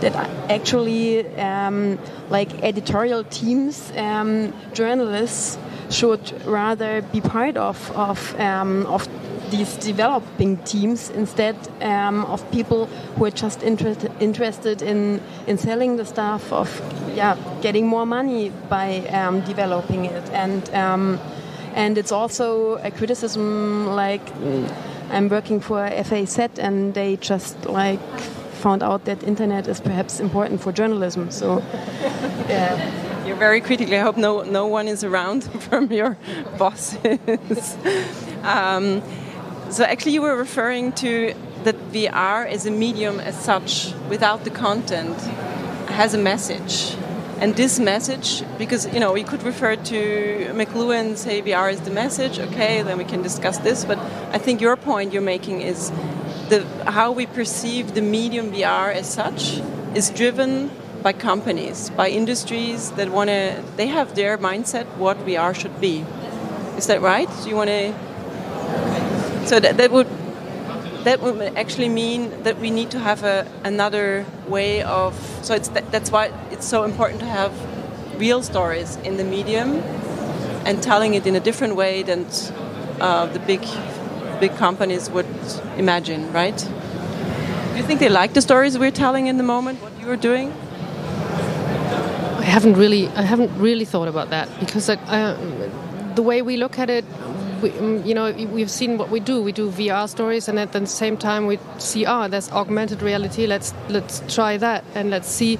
[0.01, 0.15] that
[0.49, 1.97] actually um,
[2.29, 5.57] like editorial teams, um, journalists
[5.89, 9.07] should rather be part of of um, of
[9.51, 15.97] these developing teams instead um, of people who are just interested interested in in selling
[15.97, 16.69] the stuff of
[17.15, 20.29] yeah getting more money by um, developing it.
[20.31, 21.19] And um,
[21.75, 24.25] and it's also a criticism like
[25.11, 28.19] I'm working for FAZ and they just like
[28.63, 31.61] found out that internet is perhaps important for journalism so
[32.49, 33.95] yeah You're very critical.
[33.95, 36.15] I hope no no one is around from your
[36.59, 37.77] bosses.
[38.43, 39.01] um,
[39.71, 44.51] so actually, you were referring to that VR as a medium as such, without the
[44.51, 45.19] content,
[45.89, 46.95] has a message.
[47.37, 51.91] And this message, because you know, we could refer to McLuhan, say VR is the
[51.91, 52.39] message.
[52.39, 53.83] Okay, then we can discuss this.
[53.83, 53.99] But
[54.31, 55.91] I think your point you're making is
[56.49, 59.59] the how we perceive the medium VR as such
[59.93, 60.71] is driven
[61.03, 63.63] by companies, by industries that want to.
[63.75, 66.05] They have their mindset what VR should be.
[66.77, 67.29] Is that right?
[67.43, 67.93] Do you want to?
[69.45, 70.07] So that, that would
[71.05, 75.13] that would actually mean that we need to have a, another way of.
[75.43, 77.51] So it's that, that's why it's so important to have
[78.19, 79.75] real stories in the medium
[80.65, 82.25] and telling it in a different way than
[82.99, 83.61] uh, the big
[84.39, 85.27] big companies would
[85.77, 86.57] imagine, right?
[86.57, 89.81] Do you think they like the stories we're telling in the moment?
[89.81, 90.51] What you're doing?
[92.39, 95.35] I haven't really, I haven't really thought about that because I, I,
[96.15, 97.05] the way we look at it,
[97.61, 99.41] we, mm, you know, we've seen what we do.
[99.41, 103.01] We do VR stories, and at the same time, we see, ah, oh, there's augmented
[103.01, 103.47] reality.
[103.47, 105.57] Let's let's try that, and let's see.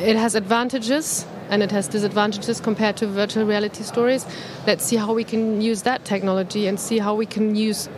[0.00, 4.26] It has advantages and it has disadvantages compared to virtual reality stories.
[4.66, 7.88] Let's see how we can use that technology and see how we can use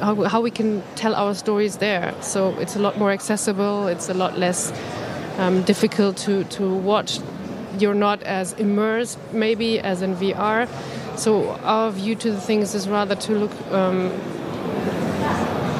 [0.00, 2.14] how, how we can tell our stories there.
[2.20, 3.86] So it's a lot more accessible.
[3.86, 4.72] It's a lot less
[5.38, 7.20] um, difficult to to watch.
[7.78, 10.68] You're not as immersed, maybe, as in VR.
[11.16, 13.72] So our view to the things is rather to look.
[13.72, 14.10] Um,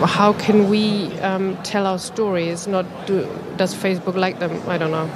[0.04, 2.66] how can we um, tell our stories?
[2.66, 4.62] Not do, does Facebook like them?
[4.68, 5.10] I don't know.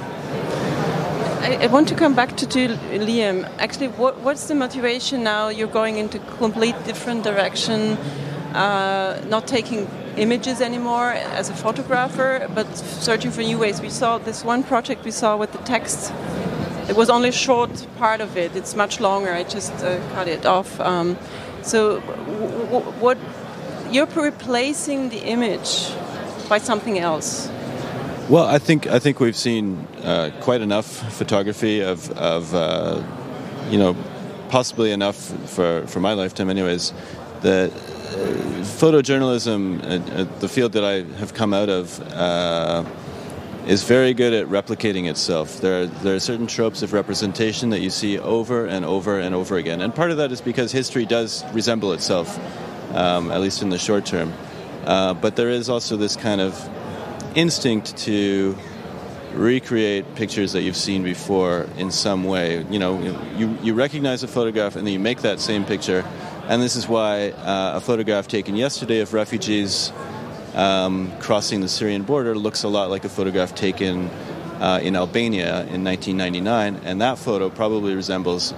[1.41, 2.67] I, want to come back to, to
[2.99, 3.49] Liam.
[3.57, 5.49] Actually, what, what's the motivation now?
[5.49, 7.97] You're going into complete different direction,
[8.53, 13.81] uh, not taking images anymore as a photographer, but searching for new ways.
[13.81, 16.13] We saw this one project we saw with the text.
[16.89, 18.55] It was only a short part of it.
[18.55, 19.31] It's much longer.
[19.33, 20.79] I just uh, cut it off.
[20.79, 21.17] Um,
[21.61, 21.99] so,
[22.99, 23.17] what
[23.91, 25.91] you're replacing the image
[26.49, 27.49] by something else.
[28.29, 33.03] Well, I think I think we've seen uh, quite enough photography of, of uh,
[33.69, 33.95] you know,
[34.49, 35.17] possibly enough
[35.49, 36.93] for, for my lifetime, anyways.
[37.41, 38.15] The uh,
[38.79, 41.99] photojournalism, uh, uh, the field that I have come out of,
[43.67, 45.61] is very good at replicating itself.
[45.61, 49.35] There are, there are certain tropes of representation that you see over and over and
[49.35, 52.39] over again, and part of that is because history does resemble itself,
[52.95, 54.33] um, at least in the short term.
[54.83, 56.69] but there is also this kind of
[57.35, 58.57] instinct to
[59.33, 62.63] recreate pictures that you've seen before in some way.
[62.69, 63.01] You know,
[63.37, 66.05] you, you recognize a photograph and then you make that same picture.
[66.47, 69.91] And this is why uh, a photograph taken yesterday of refugees
[70.55, 74.07] um, crossing the Syrian border looks a lot like a photograph taken
[74.59, 76.81] uh, in Albania in 1999.
[76.83, 78.53] And that photo probably resembles,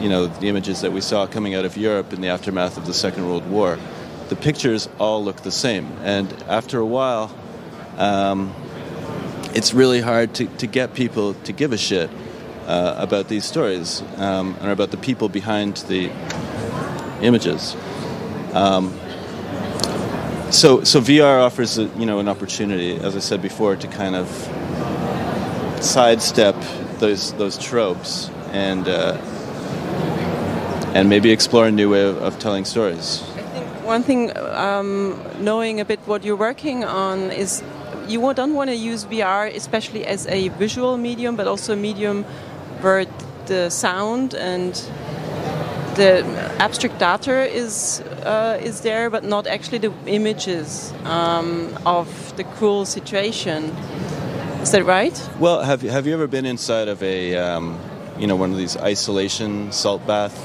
[0.00, 2.86] you know, the images that we saw coming out of Europe in the aftermath of
[2.86, 3.78] the Second World War.
[4.28, 5.86] The pictures all look the same.
[6.02, 7.34] And after a while,
[7.98, 8.54] um,
[9.54, 12.08] it's really hard to, to get people to give a shit
[12.66, 16.10] uh, about these stories um, and about the people behind the
[17.20, 17.76] images.
[18.54, 18.98] Um,
[20.52, 24.14] so, so VR offers a, you know an opportunity, as I said before, to kind
[24.14, 24.28] of
[25.80, 26.54] sidestep
[26.98, 29.16] those those tropes and uh,
[30.94, 33.22] and maybe explore a new way of, of telling stories.
[33.36, 37.62] I think one thing, um, knowing a bit what you're working on, is
[38.06, 42.24] you don't want to use VR, especially as a visual medium, but also a medium
[42.82, 43.06] where
[43.46, 44.74] the sound and
[45.96, 46.24] the
[46.58, 52.84] abstract data is uh, is there, but not actually the images um, of the cruel
[52.84, 53.64] situation.
[54.62, 55.30] Is that right?
[55.38, 57.78] Well, have you, have you ever been inside of a um,
[58.18, 60.36] you know one of these isolation salt bath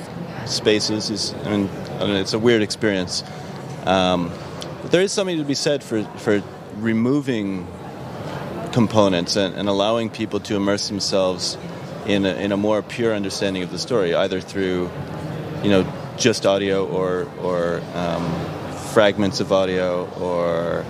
[0.49, 1.09] spaces?
[1.09, 1.69] Is I mean,
[1.99, 3.23] I it's a weird experience.
[3.85, 4.31] Um,
[4.81, 6.41] but there is something to be said for for
[6.75, 7.67] removing
[8.71, 11.57] components and, and, allowing people to immerse themselves
[12.05, 14.89] in a, in a more pure understanding of the story, either through,
[15.63, 15.83] you know,
[16.17, 18.25] just audio or or um,
[18.93, 20.85] fragments of audio or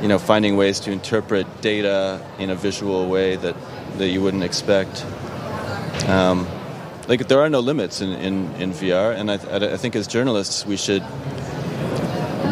[0.00, 3.56] you know finding ways to interpret data in a visual way that
[3.98, 5.04] that you wouldn't expect.
[6.08, 6.46] Um,
[7.06, 9.34] like there are no limits in, in, in VR, and I,
[9.74, 11.02] I think as journalists we should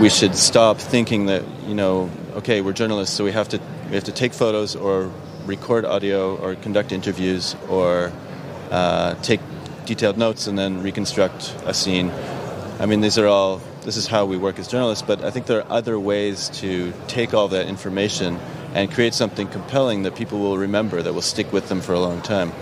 [0.00, 3.94] we should stop thinking that you know okay, we're journalists, so we have to we
[3.94, 5.10] have to take photos or
[5.46, 8.12] record audio or conduct interviews or
[8.70, 9.40] uh, take
[9.86, 12.10] detailed notes and then reconstruct a scene.
[12.78, 15.46] I mean, these are all this is how we work as journalists, but I think
[15.46, 18.38] there are other ways to take all that information
[18.74, 22.00] and create something compelling that people will remember, that will stick with them for a
[22.00, 22.52] long time.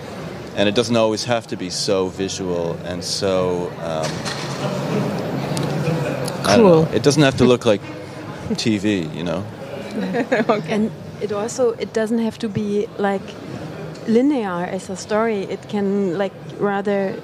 [0.57, 3.71] And it doesn't always have to be so visual and so.
[3.81, 4.11] Um,
[6.57, 6.85] cool.
[6.95, 7.83] It doesn't have to look like
[8.55, 9.47] TV, you know.
[10.49, 10.73] okay.
[10.73, 10.91] And
[11.21, 13.23] it also it doesn't have to be like
[14.11, 15.43] linear as a story.
[15.45, 17.15] It can like rather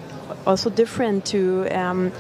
[0.47, 2.12] also different to um,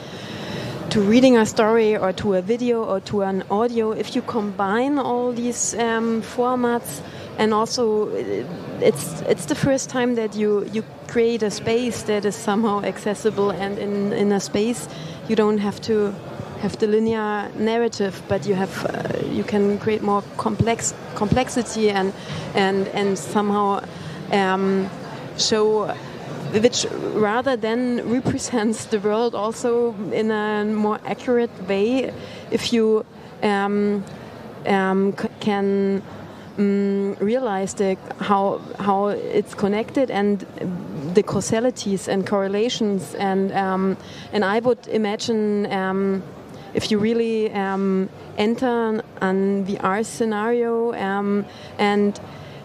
[0.90, 3.92] to reading a story or to a video or to an audio.
[3.92, 7.00] If you combine all these um, formats,
[7.38, 8.08] and also
[8.80, 13.50] it's it's the first time that you you create a space that is somehow accessible,
[13.50, 14.88] and in in a space
[15.28, 16.14] you don't have to
[16.62, 22.12] have the linear narrative, but you have uh, you can create more complex complexity and
[22.54, 23.80] and and somehow
[24.32, 24.88] um,
[25.38, 25.94] show
[26.52, 32.12] which rather than represents the world also in a more accurate way
[32.50, 33.04] if you
[33.42, 34.04] um,
[34.66, 36.02] um, can
[36.58, 40.46] um, realize the, how how it's connected and
[41.14, 43.96] the causalities and correlations, and um,
[44.32, 46.22] and I would imagine um,
[46.74, 48.08] if you really um,
[48.38, 50.92] enter an VR scenario
[51.78, 52.18] and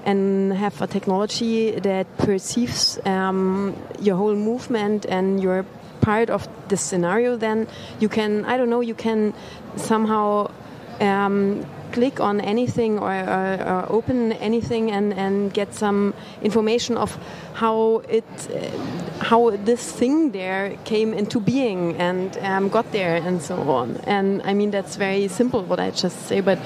[0.05, 5.65] and have a technology that perceives um, your whole movement and you're
[6.01, 7.67] part of the scenario, then
[7.99, 9.33] you can I don't know you can
[9.75, 10.51] somehow
[10.99, 17.17] um, click on anything or, or, or, open anything and, and get some information of
[17.53, 23.41] how it uh, how this thing there came into being and um, got there and
[23.41, 23.97] so on.
[24.05, 26.59] And I mean that's very simple what I just say but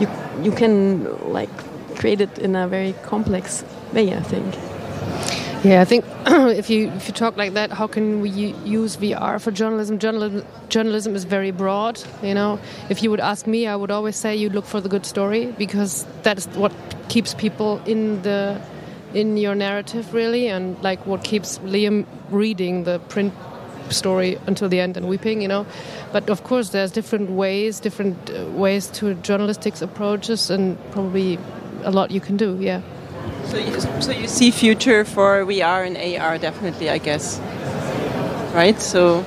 [0.00, 0.08] you
[0.42, 1.50] you can like
[1.94, 4.54] create it in a very complex way I think
[5.64, 9.40] yeah, I think if you if you talk like that, how can we use VR
[9.40, 9.98] for journalism?
[9.98, 12.02] Journalism journalism is very broad.
[12.22, 12.58] You know,
[12.90, 15.46] if you would ask me, I would always say you look for the good story
[15.56, 16.72] because that's what
[17.08, 18.60] keeps people in the
[19.14, 23.32] in your narrative really, and like what keeps Liam reading the print
[23.88, 25.40] story until the end and weeping.
[25.40, 25.66] You know,
[26.12, 31.38] but of course there's different ways, different uh, ways to journalistic approaches, and probably
[31.84, 32.56] a lot you can do.
[32.60, 32.80] Yeah.
[33.46, 37.38] So you, so you see future for VR and AR definitely, I guess,
[38.54, 38.80] right?
[38.80, 39.24] So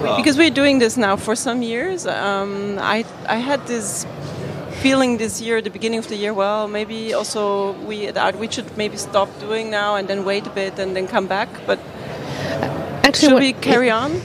[0.00, 0.16] well.
[0.16, 4.06] because we're doing this now for some years, um, I I had this
[4.82, 6.34] feeling this year the beginning of the year.
[6.34, 10.50] Well, maybe also we at we should maybe stop doing now and then wait a
[10.50, 11.48] bit and then come back.
[11.66, 11.78] But
[13.04, 14.20] actually, should we carry it, on?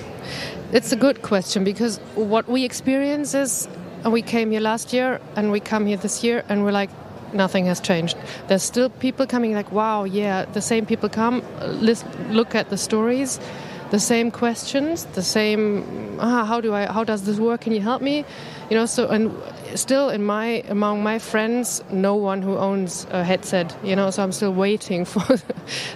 [0.71, 3.67] It's a good question because what we experience is
[4.05, 6.89] we came here last year and we come here this year and we're like
[7.33, 8.17] nothing has changed.
[8.47, 13.39] There's still people coming like, wow, yeah, the same people come, look at the stories,
[13.89, 17.61] the same questions, the same, ah, how do I, how does this work?
[17.61, 18.25] Can you help me?
[18.69, 19.31] You know, so and
[19.75, 23.75] still in my among my friends, no one who owns a headset.
[23.83, 25.23] You know, so I'm still waiting for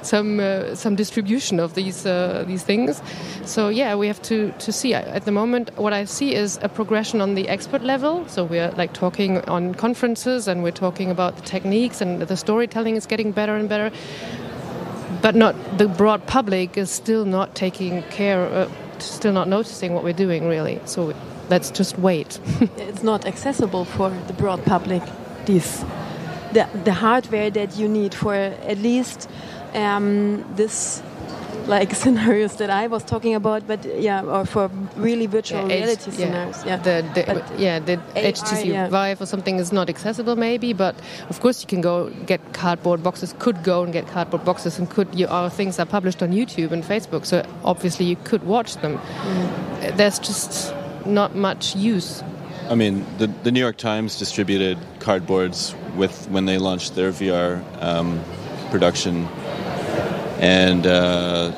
[0.02, 3.02] some uh, some distribution of these uh, these things.
[3.46, 4.94] So yeah, we have to to see.
[4.94, 8.26] At the moment, what I see is a progression on the expert level.
[8.28, 12.96] So we're like talking on conferences and we're talking about the techniques and the storytelling
[12.96, 13.92] is getting better and better.
[15.22, 18.70] But not the broad public is still not taking care, uh,
[19.00, 20.80] still not noticing what we're doing really.
[20.86, 21.14] So
[21.50, 22.40] let's just wait.
[22.78, 25.04] it's not accessible for the broad public.
[25.46, 25.84] This,
[26.54, 29.30] the the hardware that you need for at least
[29.74, 31.02] um, this
[31.68, 36.12] like scenarios that I was talking about, but yeah, or for really virtual yeah, reality
[36.12, 36.66] H, scenarios.
[36.66, 38.90] Yeah, the, the yeah the AR, HTC yeah.
[38.90, 40.96] Vive or something is not accessible maybe, but
[41.30, 43.36] of course you can go get cardboard boxes.
[43.40, 46.72] Could go and get cardboard boxes, and could you, our things are published on YouTube
[46.72, 48.98] and Facebook, so obviously you could watch them.
[48.98, 49.98] Mm.
[49.98, 50.74] There's just
[51.06, 52.24] not much use.
[52.70, 57.62] I mean, the, the New York Times distributed cardboards with when they launched their VR
[57.82, 58.24] um,
[58.70, 59.28] production,
[60.42, 61.54] and uh,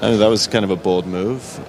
[0.00, 1.60] that was kind of a bold move.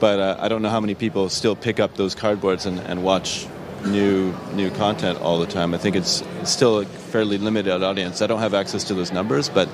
[0.00, 3.04] But uh, I don't know how many people still pick up those cardboards and, and
[3.04, 3.46] watch
[3.84, 5.74] new new content all the time.
[5.74, 8.22] I think it's still a fairly limited audience.
[8.22, 9.68] I don't have access to those numbers, but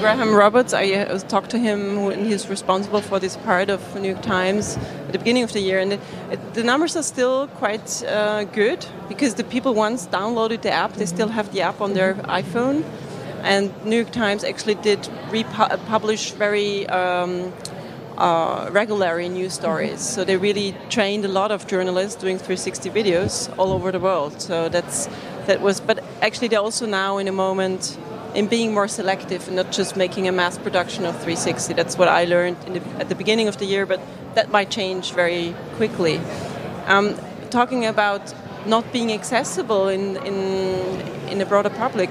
[0.00, 4.10] Graham Roberts, I uh, talked to him, and he's responsible for this part of New
[4.10, 8.02] York Times at the beginning of the year, and it, the numbers are still quite
[8.04, 11.94] uh, good because the people once downloaded the app, they still have the app on
[11.94, 12.84] their iPhone,
[13.42, 16.86] and New York Times actually did republish very.
[16.88, 17.52] Um,
[18.18, 20.00] uh, regularly news stories.
[20.00, 24.40] So they really trained a lot of journalists doing 360 videos all over the world.
[24.40, 25.08] So that's
[25.46, 25.80] that was.
[25.80, 27.98] But actually, they're also now in a moment
[28.34, 31.74] in being more selective and not just making a mass production of 360.
[31.74, 34.00] That's what I learned the, at the beginning of the year, but
[34.34, 36.18] that might change very quickly.
[36.86, 37.16] Um,
[37.50, 38.34] talking about
[38.66, 42.08] not being accessible in, in, in the broader public,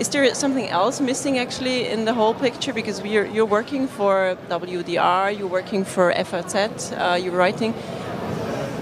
[0.00, 2.72] is there something else missing actually in the whole picture?
[2.72, 7.74] Because are, you're working for WDR, you're working for FAZ, uh, you're writing.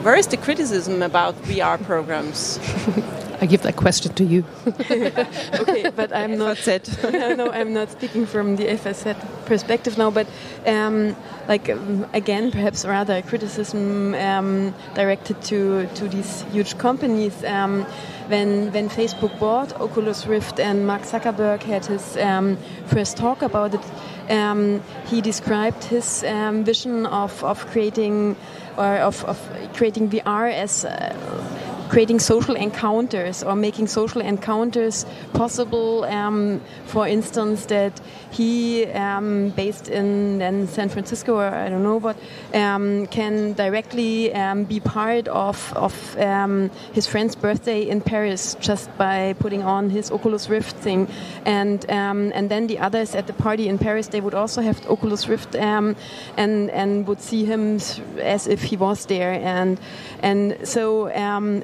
[0.05, 2.61] Where is the criticism about VR programs?
[3.41, 4.45] I give that question to you.
[4.67, 6.67] okay, but I'm not.
[6.67, 6.89] It.
[7.05, 9.15] no, no, I'm not speaking from the FAZ
[9.47, 10.11] perspective now.
[10.11, 10.27] But
[10.67, 11.15] um,
[11.47, 17.45] like um, again, perhaps rather criticism um, directed to to these huge companies.
[17.45, 17.87] Um,
[18.29, 23.75] when when Facebook bought Oculus Rift and Mark Zuckerberg had his um, first talk about
[23.75, 26.23] it, um, he described his
[26.65, 28.37] vision of of creating
[28.77, 29.39] or of, of
[29.75, 30.85] creating VR as.
[30.85, 31.58] Uh,
[31.89, 36.05] creating social encounters or making social encounters possible.
[36.05, 42.01] Um, for instance, that he, um, based in, in, San Francisco or I don't know,
[42.01, 42.17] but
[42.55, 48.95] um, can directly um, be part of, of um, his friend's birthday in Paris just
[48.99, 51.09] by putting on his Oculus Rift thing,
[51.45, 54.85] and um, and then the others at the party in Paris they would also have
[54.91, 55.97] Oculus Rift and
[56.37, 57.77] and would see him
[58.21, 59.81] as if he was there, and
[60.21, 61.07] and so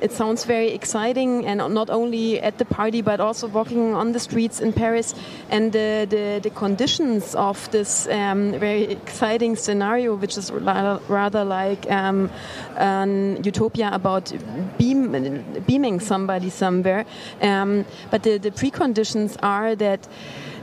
[0.00, 4.20] it sounds very exciting, and not only at the party but also walking on the
[4.20, 5.14] streets in Paris,
[5.50, 11.90] and the the, the conditions of this um, very exciting scenario, which is rather, like
[11.90, 12.30] um,
[12.76, 14.32] an utopia about
[14.78, 17.04] beam, beaming somebody somewhere.
[17.42, 20.08] Um, but the, the preconditions are that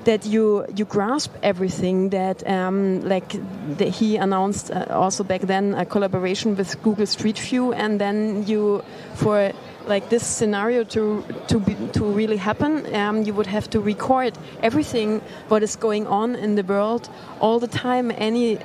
[0.05, 3.35] that you you grasp everything that um, like
[3.77, 8.45] the, he announced uh, also back then a collaboration with Google Street View and then
[8.47, 8.83] you
[9.15, 9.51] for
[9.87, 14.37] like this scenario to to be, to really happen um, you would have to record
[14.61, 18.57] everything what is going on in the world all the time any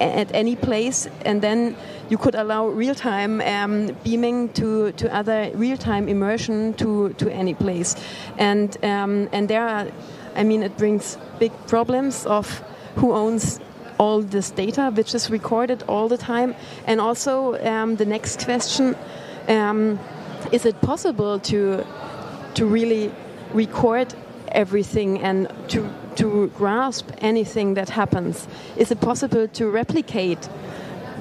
[0.00, 1.76] at any place, and then
[2.08, 7.96] you could allow real-time um, beaming to, to other real-time immersion to, to any place,
[8.38, 9.86] and um, and there are
[10.34, 12.62] I mean, it brings big problems of
[12.96, 13.60] who owns
[13.98, 16.54] all this data, which is recorded all the time.
[16.86, 18.96] And also, um, the next question
[19.48, 19.98] um,
[20.52, 21.84] is it possible to,
[22.54, 23.12] to really
[23.52, 24.14] record
[24.48, 28.46] everything and to, to grasp anything that happens?
[28.76, 30.48] Is it possible to replicate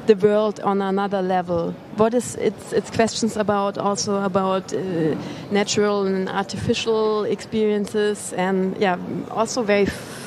[0.08, 1.74] the world on another level.
[1.98, 5.16] What is it's it's questions about also about uh,
[5.52, 8.98] natural and artificial experiences and yeah
[9.32, 9.86] also very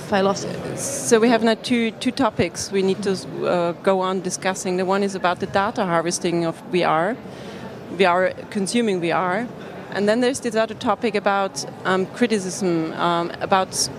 [0.09, 0.77] philosophy.
[0.77, 4.77] So we have now two two topics we need to uh, go on discussing.
[4.77, 7.17] The one is about the data harvesting of VR,
[7.99, 9.47] VR consuming VR,
[9.91, 13.91] and then there's this other topic about um, criticism um, about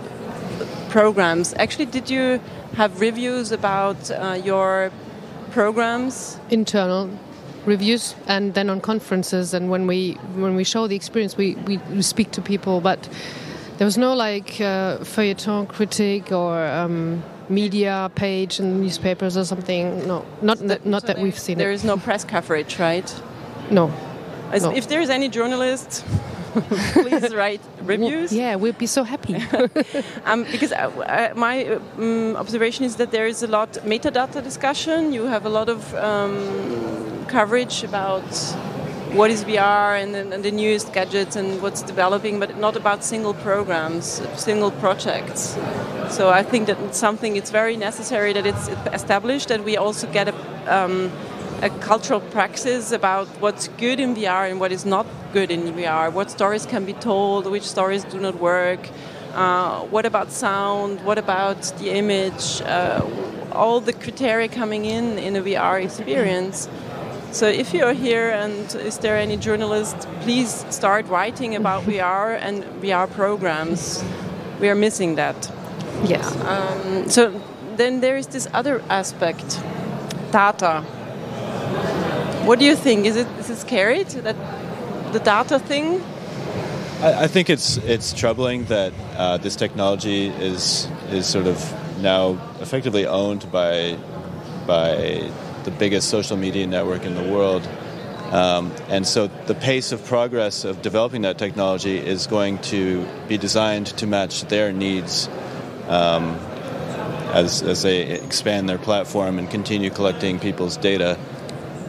[0.90, 1.54] programs.
[1.58, 2.40] Actually, did you
[2.76, 4.92] have reviews about uh, your
[5.52, 6.40] programs?
[6.50, 7.10] Internal
[7.66, 12.02] reviews and then on conferences and when we when we show the experience we, we,
[12.02, 13.10] speak to people but
[13.78, 20.08] there was no like uh, feuilleton critique or um, media page in newspapers or something
[20.08, 21.76] no not so not so that we've seen there it.
[21.76, 23.22] is no press coverage right
[23.70, 23.92] no,
[24.54, 24.72] no.
[24.72, 26.06] if there's any journalist
[26.94, 28.32] please write reviews.
[28.32, 29.36] Yeah, we'd be so happy.
[30.26, 31.66] um, because uh, uh, my
[31.98, 35.14] um, observation is that there is a lot metadata discussion.
[35.14, 38.24] You have a lot of um, coverage about
[39.14, 43.34] what is VR and, and, the newest gadgets and what's developing, but not about single
[43.34, 45.58] programs, single projects.
[46.10, 50.08] So I think that it's something it's very necessary that it's established that we also
[50.12, 50.36] get a
[50.68, 51.12] um,
[51.62, 56.12] a cultural praxis about what's good in VR and what is not good in VR,
[56.14, 58.90] what stories can be told, which stories do not work,
[59.34, 63.02] uh, what about sound, what about the image, uh,
[63.52, 66.70] all the criteria coming in in a VR experience.
[67.32, 72.64] So if you're here and is there any journalist, please start writing about VR and
[72.82, 74.04] VR programs.
[74.60, 75.52] We are missing that.
[76.06, 76.36] Yes.
[76.44, 77.42] Um, so
[77.76, 79.60] then there is this other aspect,
[80.32, 80.84] data.
[82.48, 83.06] What do you think?
[83.06, 84.38] Is it is it scary that
[85.12, 86.02] the data thing?
[87.02, 91.60] I, I think it's it's troubling that uh, this technology is is sort of
[92.02, 93.98] now effectively owned by
[94.66, 95.30] by
[95.66, 97.68] the biggest social media network in the world.
[98.32, 103.38] Um, and so the pace of progress of developing that technology is going to be
[103.38, 105.28] designed to match their needs
[105.90, 106.36] um,
[107.34, 111.18] as, as they expand their platform and continue collecting people's data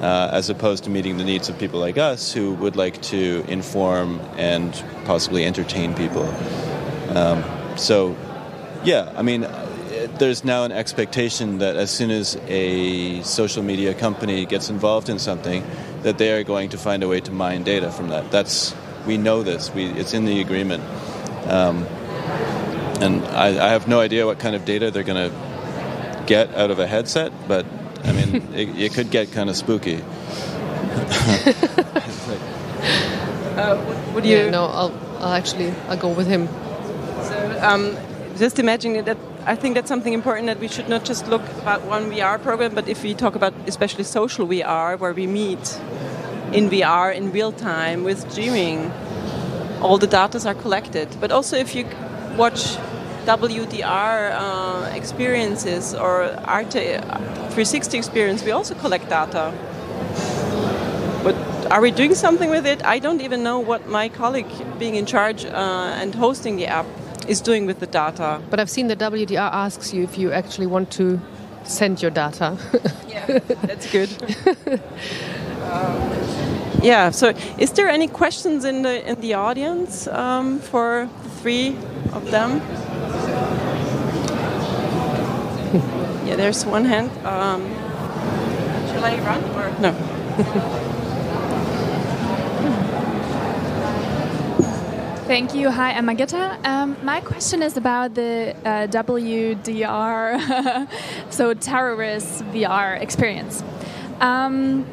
[0.00, 3.44] uh, as opposed to meeting the needs of people like us who would like to
[3.48, 4.72] inform and
[5.04, 6.24] possibly entertain people.
[7.16, 7.44] Um,
[7.76, 8.16] so,
[8.84, 9.46] yeah, I mean,
[10.18, 15.18] there's now an expectation that as soon as a social media company gets involved in
[15.18, 15.64] something,
[16.02, 18.30] that they are going to find a way to mine data from that.
[18.30, 18.74] That's
[19.06, 19.72] we know this.
[19.72, 20.82] We, it's in the agreement.
[21.48, 21.84] Um,
[23.00, 26.70] and I, I have no idea what kind of data they're going to get out
[26.70, 27.64] of a headset, but
[28.08, 29.96] I mean, it, it, could get kind of spooky.
[33.56, 33.76] uh,
[34.14, 34.36] would you?
[34.36, 36.48] Yeah, no, I'll, I'll actually I'll go with him.
[37.28, 37.96] So, um,
[38.38, 39.18] just imagine that.
[39.44, 42.74] I think that's something important that we should not just look about one VR program,
[42.74, 45.78] but if we talk about especially social VR, where we meet
[46.52, 48.90] in VR in real time with streaming,
[49.82, 51.08] all the data are collected.
[51.20, 51.86] But also, if you
[52.38, 52.78] watch
[53.28, 56.98] WDR uh, experiences or Arte
[57.52, 59.52] 360 experience, we also collect data.
[61.22, 61.36] But
[61.70, 62.82] are we doing something with it?
[62.86, 64.48] I don't even know what my colleague
[64.78, 66.86] being in charge uh, and hosting the app
[67.28, 68.40] is doing with the data.
[68.48, 71.20] But I've seen the WDR asks you if you actually want to
[71.64, 72.56] send your data.
[73.08, 73.26] yeah,
[73.66, 74.08] that's good.
[75.64, 77.10] um, yeah.
[77.10, 81.76] So, is there any questions in the in the audience um, for the three
[82.14, 82.62] of them?
[86.28, 87.10] Yeah, there's one hand.
[87.26, 87.62] Um,
[88.88, 89.92] shall I run or no?
[95.26, 95.70] Thank you.
[95.70, 96.62] Hi, I'm Magitta.
[96.66, 100.38] Um, my question is about the uh, WDR,
[101.32, 103.62] so terrorist VR experience.
[104.20, 104.86] Um,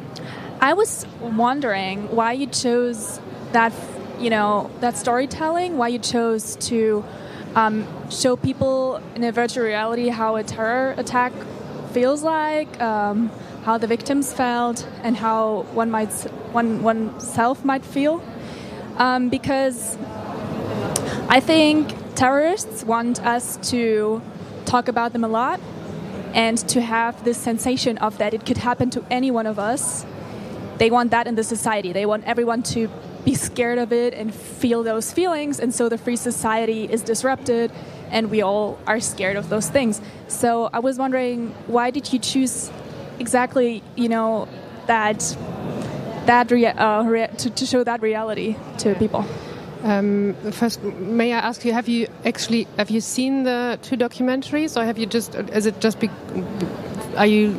[0.60, 3.20] I was wondering why you chose
[3.52, 3.74] that,
[4.18, 5.76] you know, that storytelling.
[5.76, 7.04] Why you chose to
[7.56, 11.32] um, show people in a virtual reality how a terror attack
[11.92, 13.30] feels like, um,
[13.64, 16.12] how the victims felt, and how one might
[16.52, 18.22] one oneself might feel.
[18.98, 19.96] Um, because
[21.28, 24.20] I think terrorists want us to
[24.66, 25.58] talk about them a lot
[26.34, 30.04] and to have this sensation of that it could happen to any one of us.
[30.76, 31.92] They want that in the society.
[31.92, 32.90] They want everyone to
[33.26, 37.70] be scared of it and feel those feelings, and so the free society is disrupted
[38.10, 40.00] and we all are scared of those things.
[40.28, 42.70] So I was wondering why did you choose
[43.18, 44.48] exactly, you know,
[44.86, 45.36] that
[46.26, 49.24] that rea- uh, rea- to, to show that reality to people?
[49.82, 54.80] Um, first, may I ask you: Have you actually have you seen the two documentaries,
[54.80, 55.34] or have you just?
[55.34, 56.00] Is it just?
[56.00, 56.08] Be,
[57.16, 57.54] are you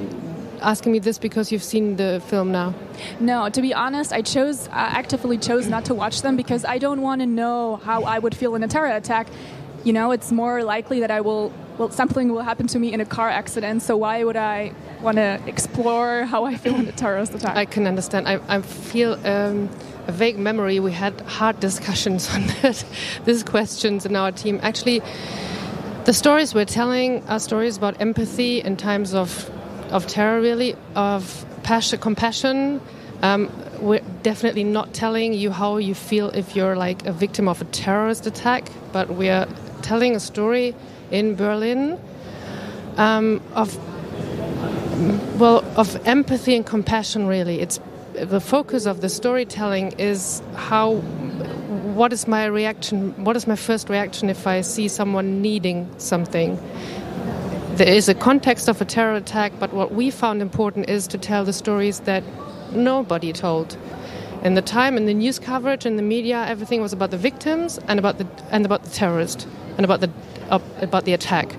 [0.61, 2.73] asking me this because you've seen the film now?
[3.19, 6.77] No, to be honest, I chose I actively chose not to watch them because I
[6.77, 9.27] don't want to know how I would feel in a terror attack.
[9.83, 13.01] You know, it's more likely that I will well something will happen to me in
[13.01, 13.83] a car accident.
[13.83, 17.55] So why would I want to explore how I feel in a terrorist attack?
[17.55, 18.27] I can understand.
[18.27, 19.13] I, I feel.
[19.25, 19.69] Um,
[20.07, 20.79] a vague memory.
[20.79, 22.83] We had hard discussions on that,
[23.25, 24.59] these questions in our team.
[24.63, 25.01] Actually,
[26.05, 29.51] the stories we're telling are stories about empathy in times of
[29.89, 32.81] of terror, really, of passion, compassion.
[33.21, 37.61] Um, we're definitely not telling you how you feel if you're like a victim of
[37.61, 39.47] a terrorist attack, but we're
[39.81, 40.75] telling a story
[41.11, 41.99] in Berlin
[42.97, 43.75] um, of
[45.39, 47.27] well of empathy and compassion.
[47.27, 47.79] Really, it's
[48.13, 50.95] the focus of the storytelling is how
[51.97, 56.57] what is my reaction what is my first reaction if i see someone needing something
[57.78, 61.15] there is a context of a terror attack but what we found important is to
[61.15, 62.23] tell the stories that
[62.71, 63.78] nobody told
[64.43, 67.78] in the time in the news coverage in the media everything was about the victims
[67.88, 69.47] and about the and about the terrorist
[69.78, 70.09] and about the
[70.49, 71.55] uh, about the attack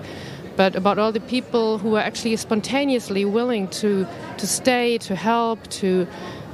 [0.57, 4.05] but about all the people who were actually spontaneously willing to
[4.37, 6.05] to stay to help to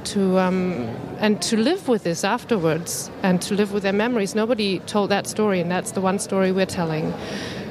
[0.06, 0.88] to um,
[1.18, 4.34] and to live with this afterwards and to live with their memories.
[4.34, 7.12] Nobody told that story, and that's the one story we're telling.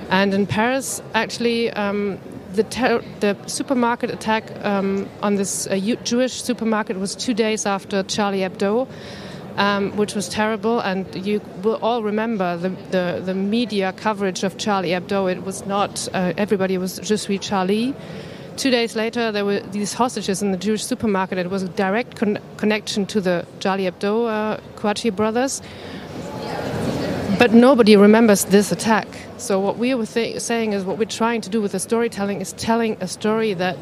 [0.09, 2.19] And in Paris, actually, um,
[2.53, 8.03] the, ter- the supermarket attack um, on this uh, Jewish supermarket was two days after
[8.03, 8.87] Charlie Hebdo.
[9.57, 14.57] Um, which was terrible, and you will all remember the, the, the, media coverage of
[14.57, 15.31] Charlie Hebdo.
[15.31, 17.95] It was not uh, everybody was Je suis Charlie,
[18.57, 21.37] Two days later, there were these hostages in the Jewish supermarket.
[21.37, 25.61] It was a direct con- connection to the Charlie Hebdo uh, Kouachi brothers.
[27.37, 29.07] But nobody remembers this attack.
[29.37, 32.39] So what we were th- saying is what we're trying to do with the storytelling
[32.39, 33.77] is telling a story that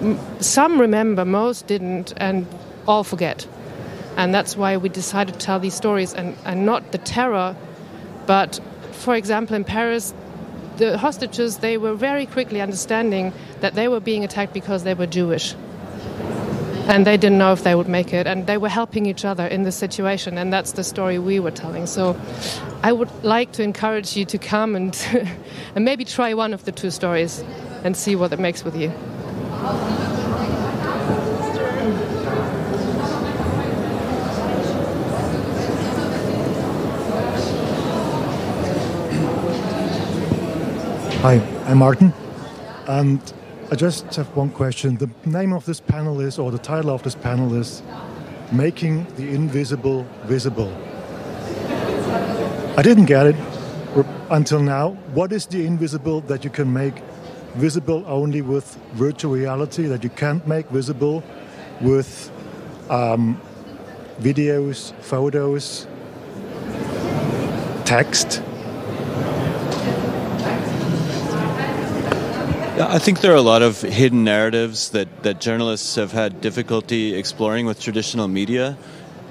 [0.00, 2.46] m- some remember, most didn't, and
[2.88, 3.46] all forget.
[4.16, 7.54] And that's why we decided to tell these stories and, and not the terror,
[8.26, 8.60] but
[8.92, 10.14] for example, in Paris,
[10.78, 15.06] the hostages they were very quickly understanding that they were being attacked because they were
[15.06, 15.54] Jewish.
[16.88, 19.44] And they didn't know if they would make it, and they were helping each other
[19.44, 21.86] in the situation, and that's the story we were telling.
[21.86, 22.16] So,
[22.82, 24.96] I would like to encourage you to come and,
[25.74, 27.42] and maybe try one of the two stories
[27.82, 28.92] and see what it makes with you.
[41.22, 42.12] Hi, I'm Martin,
[42.86, 43.20] and
[43.68, 44.96] I just have one question.
[44.96, 47.82] The name of this panel is, or the title of this panel is,
[48.52, 50.72] Making the Invisible Visible.
[52.78, 53.36] I didn't get it
[54.30, 54.90] until now.
[55.14, 56.94] What is the invisible that you can make
[57.56, 61.24] visible only with virtual reality, that you can't make visible
[61.80, 62.30] with
[62.88, 63.40] um,
[64.20, 65.88] videos, photos,
[67.84, 68.42] text?
[72.78, 77.14] I think there are a lot of hidden narratives that, that journalists have had difficulty
[77.14, 78.76] exploring with traditional media.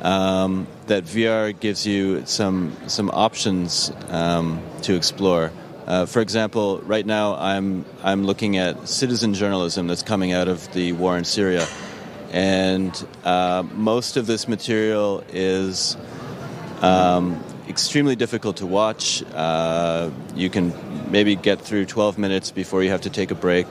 [0.01, 5.51] Um, that VR gives you some some options um, to explore.
[5.85, 10.71] Uh, for example, right now I'm I'm looking at citizen journalism that's coming out of
[10.73, 11.67] the war in Syria,
[12.31, 15.97] and uh, most of this material is
[16.81, 19.23] um, extremely difficult to watch.
[19.33, 20.73] Uh, you can
[21.11, 23.67] maybe get through 12 minutes before you have to take a break.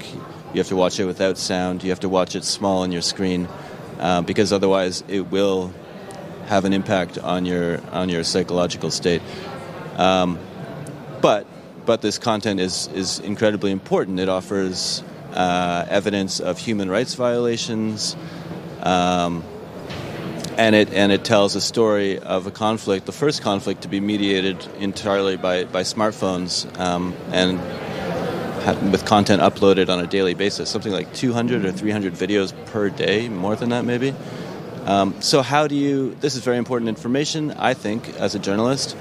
[0.53, 1.83] You have to watch it without sound.
[1.83, 3.49] You have to watch it small on your screen
[3.99, 5.73] uh, because otherwise it will
[6.47, 9.23] have an impact on your on your psychological state.
[9.97, 10.39] Um,
[11.21, 11.47] but
[11.87, 14.21] but this content is is incredibly important.
[14.21, 18.17] It offers uh, evidence of human rights violations.
[18.83, 19.43] Um,
[20.57, 24.01] and it and it tells a story of a conflict, the first conflict to be
[24.01, 27.59] mediated entirely by by smartphones um, and
[28.91, 33.29] with content uploaded on a daily basis, something like 200 or 300 videos per day,
[33.29, 34.15] more than that maybe.
[34.87, 36.15] Um, so how do you?
[36.21, 38.97] This is very important information, I think, as a journalist,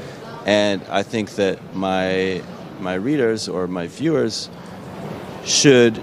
[0.45, 2.41] and I think that my
[2.80, 4.49] my readers or my viewers
[5.45, 6.01] should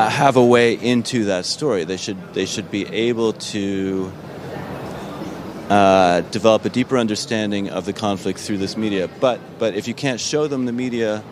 [0.00, 1.84] uh, have a way into that story.
[1.84, 4.10] They should they should be able to
[5.68, 9.10] uh, develop a deeper understanding of the conflict through this media.
[9.20, 11.22] But but if you can't show them the media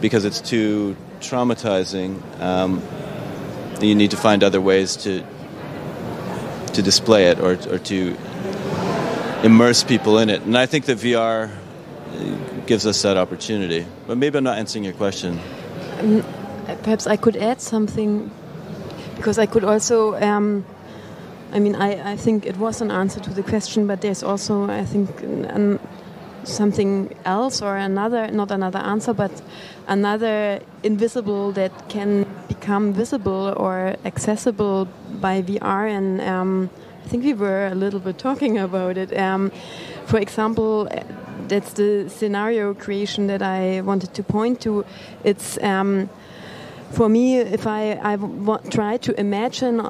[0.00, 2.82] because it's too traumatizing, um,
[3.80, 5.22] you need to find other ways to
[6.72, 8.16] to display it or or to
[9.44, 10.42] immerse people in it.
[10.42, 11.50] And I think that VR
[12.66, 13.86] gives us that opportunity.
[14.08, 15.38] But maybe I'm not answering your question.
[16.82, 18.30] Perhaps I could add something
[19.16, 20.14] because I could also.
[20.16, 20.64] Um,
[21.52, 24.70] I mean, I, I think it was an answer to the question, but there's also,
[24.70, 25.78] I think, an,
[26.44, 29.42] something else or another, not another answer, but
[29.86, 34.88] another invisible that can become visible or accessible
[35.20, 35.90] by VR.
[35.90, 36.70] And um,
[37.04, 39.16] I think we were a little bit talking about it.
[39.16, 39.52] Um,
[40.06, 40.88] for example,
[41.48, 44.84] that's the scenario creation that I wanted to point to.
[45.22, 46.08] It's um,
[46.92, 48.16] for me, if I,
[48.70, 49.80] try to imagine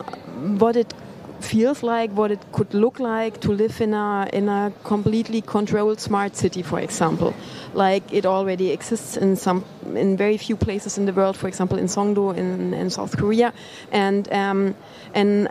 [0.59, 0.95] what it
[1.43, 6.01] feels like, what it could look like to live in a in a completely controlled
[6.01, 7.35] smart city, for example,
[7.75, 11.37] like it already exists in some in very few places in the world.
[11.37, 13.53] For example, in Songdo in, in South Korea,
[13.91, 14.75] and um,
[15.15, 15.49] and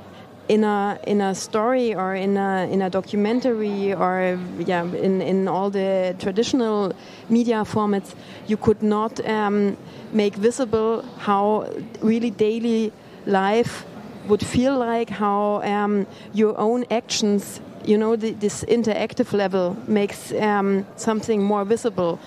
[0.54, 4.40] in a in a story or in a in a documentary or
[4.72, 6.94] yeah in in all the traditional
[7.30, 8.10] media formats,
[8.48, 9.14] you could not.
[9.26, 9.78] Um,
[10.14, 11.70] make visible how
[12.02, 12.92] really daily
[13.26, 13.86] life
[14.28, 20.32] would feel like, how um, your own actions, you know, the, this interactive level makes
[20.34, 22.20] um, something more visible.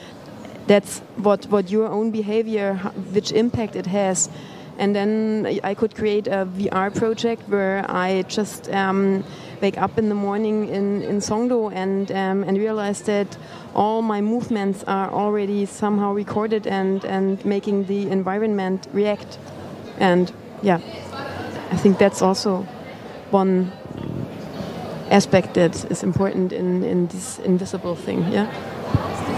[0.66, 2.74] That's what, what your own behavior,
[3.12, 4.28] which impact it has.
[4.78, 9.24] And then I could create a VR project where I just um,
[9.60, 13.38] wake up in the morning in, in Songdo and, um, and realize that
[13.74, 19.38] all my movements are already somehow recorded and, and making the environment react.
[19.98, 20.80] And yeah,
[21.70, 22.62] I think that's also
[23.30, 23.72] one
[25.10, 28.20] aspect that is important in, in this invisible thing.
[28.32, 28.48] Yeah.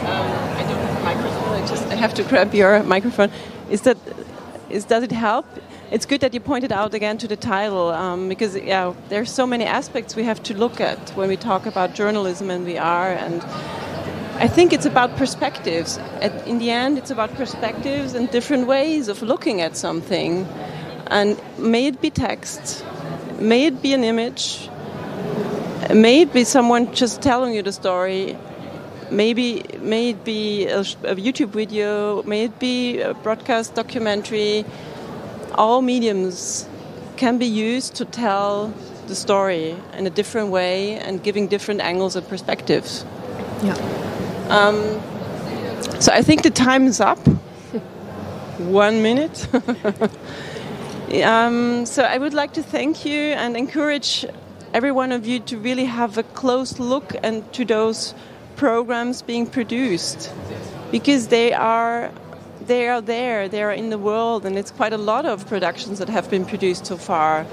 [0.07, 0.27] Um,
[0.57, 1.53] I don't have a microphone.
[1.53, 3.31] I just I have to grab your microphone.
[3.71, 3.99] Is that
[4.71, 5.47] is does it help?
[5.91, 9.47] It's good that you pointed out again to the title um, because yeah, there's so
[9.47, 13.43] many aspects we have to look at when we talk about journalism and VR and
[14.39, 15.97] I think it's about perspectives.
[16.21, 20.47] At, in the end, it's about perspectives and different ways of looking at something.
[21.07, 22.85] And may it be text,
[23.39, 24.69] may it be an image,
[25.95, 28.37] may it be someone just telling you the story,
[29.11, 34.65] maybe may it be a, a YouTube video, may it be a broadcast documentary.
[35.55, 36.69] All mediums
[37.17, 38.73] can be used to tell
[39.07, 43.05] the story in a different way and giving different angles and perspectives.
[43.63, 43.75] Yeah.
[44.49, 45.01] Um,
[46.01, 47.19] so I think the time is up.
[48.59, 49.49] One minute.
[51.25, 54.27] um, so I would like to thank you and encourage
[54.75, 58.15] every one of you to really have a close look and to those
[58.57, 60.33] programs being produced
[60.91, 62.11] because they are
[62.67, 65.99] they are there they are in the world and it's quite a lot of productions
[65.99, 67.47] that have been produced so far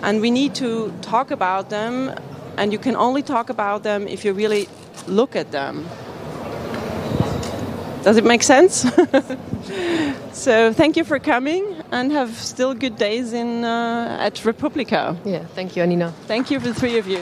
[0.00, 2.14] and we need to talk about them
[2.56, 4.68] and you can only talk about them if you really
[5.06, 5.86] look at them
[8.02, 8.86] does it make sense?
[10.32, 15.16] so thank you for coming and have still good days in uh, at re:publica.
[15.24, 16.12] Yeah, thank you, Anina.
[16.26, 17.20] Thank you for the three of you.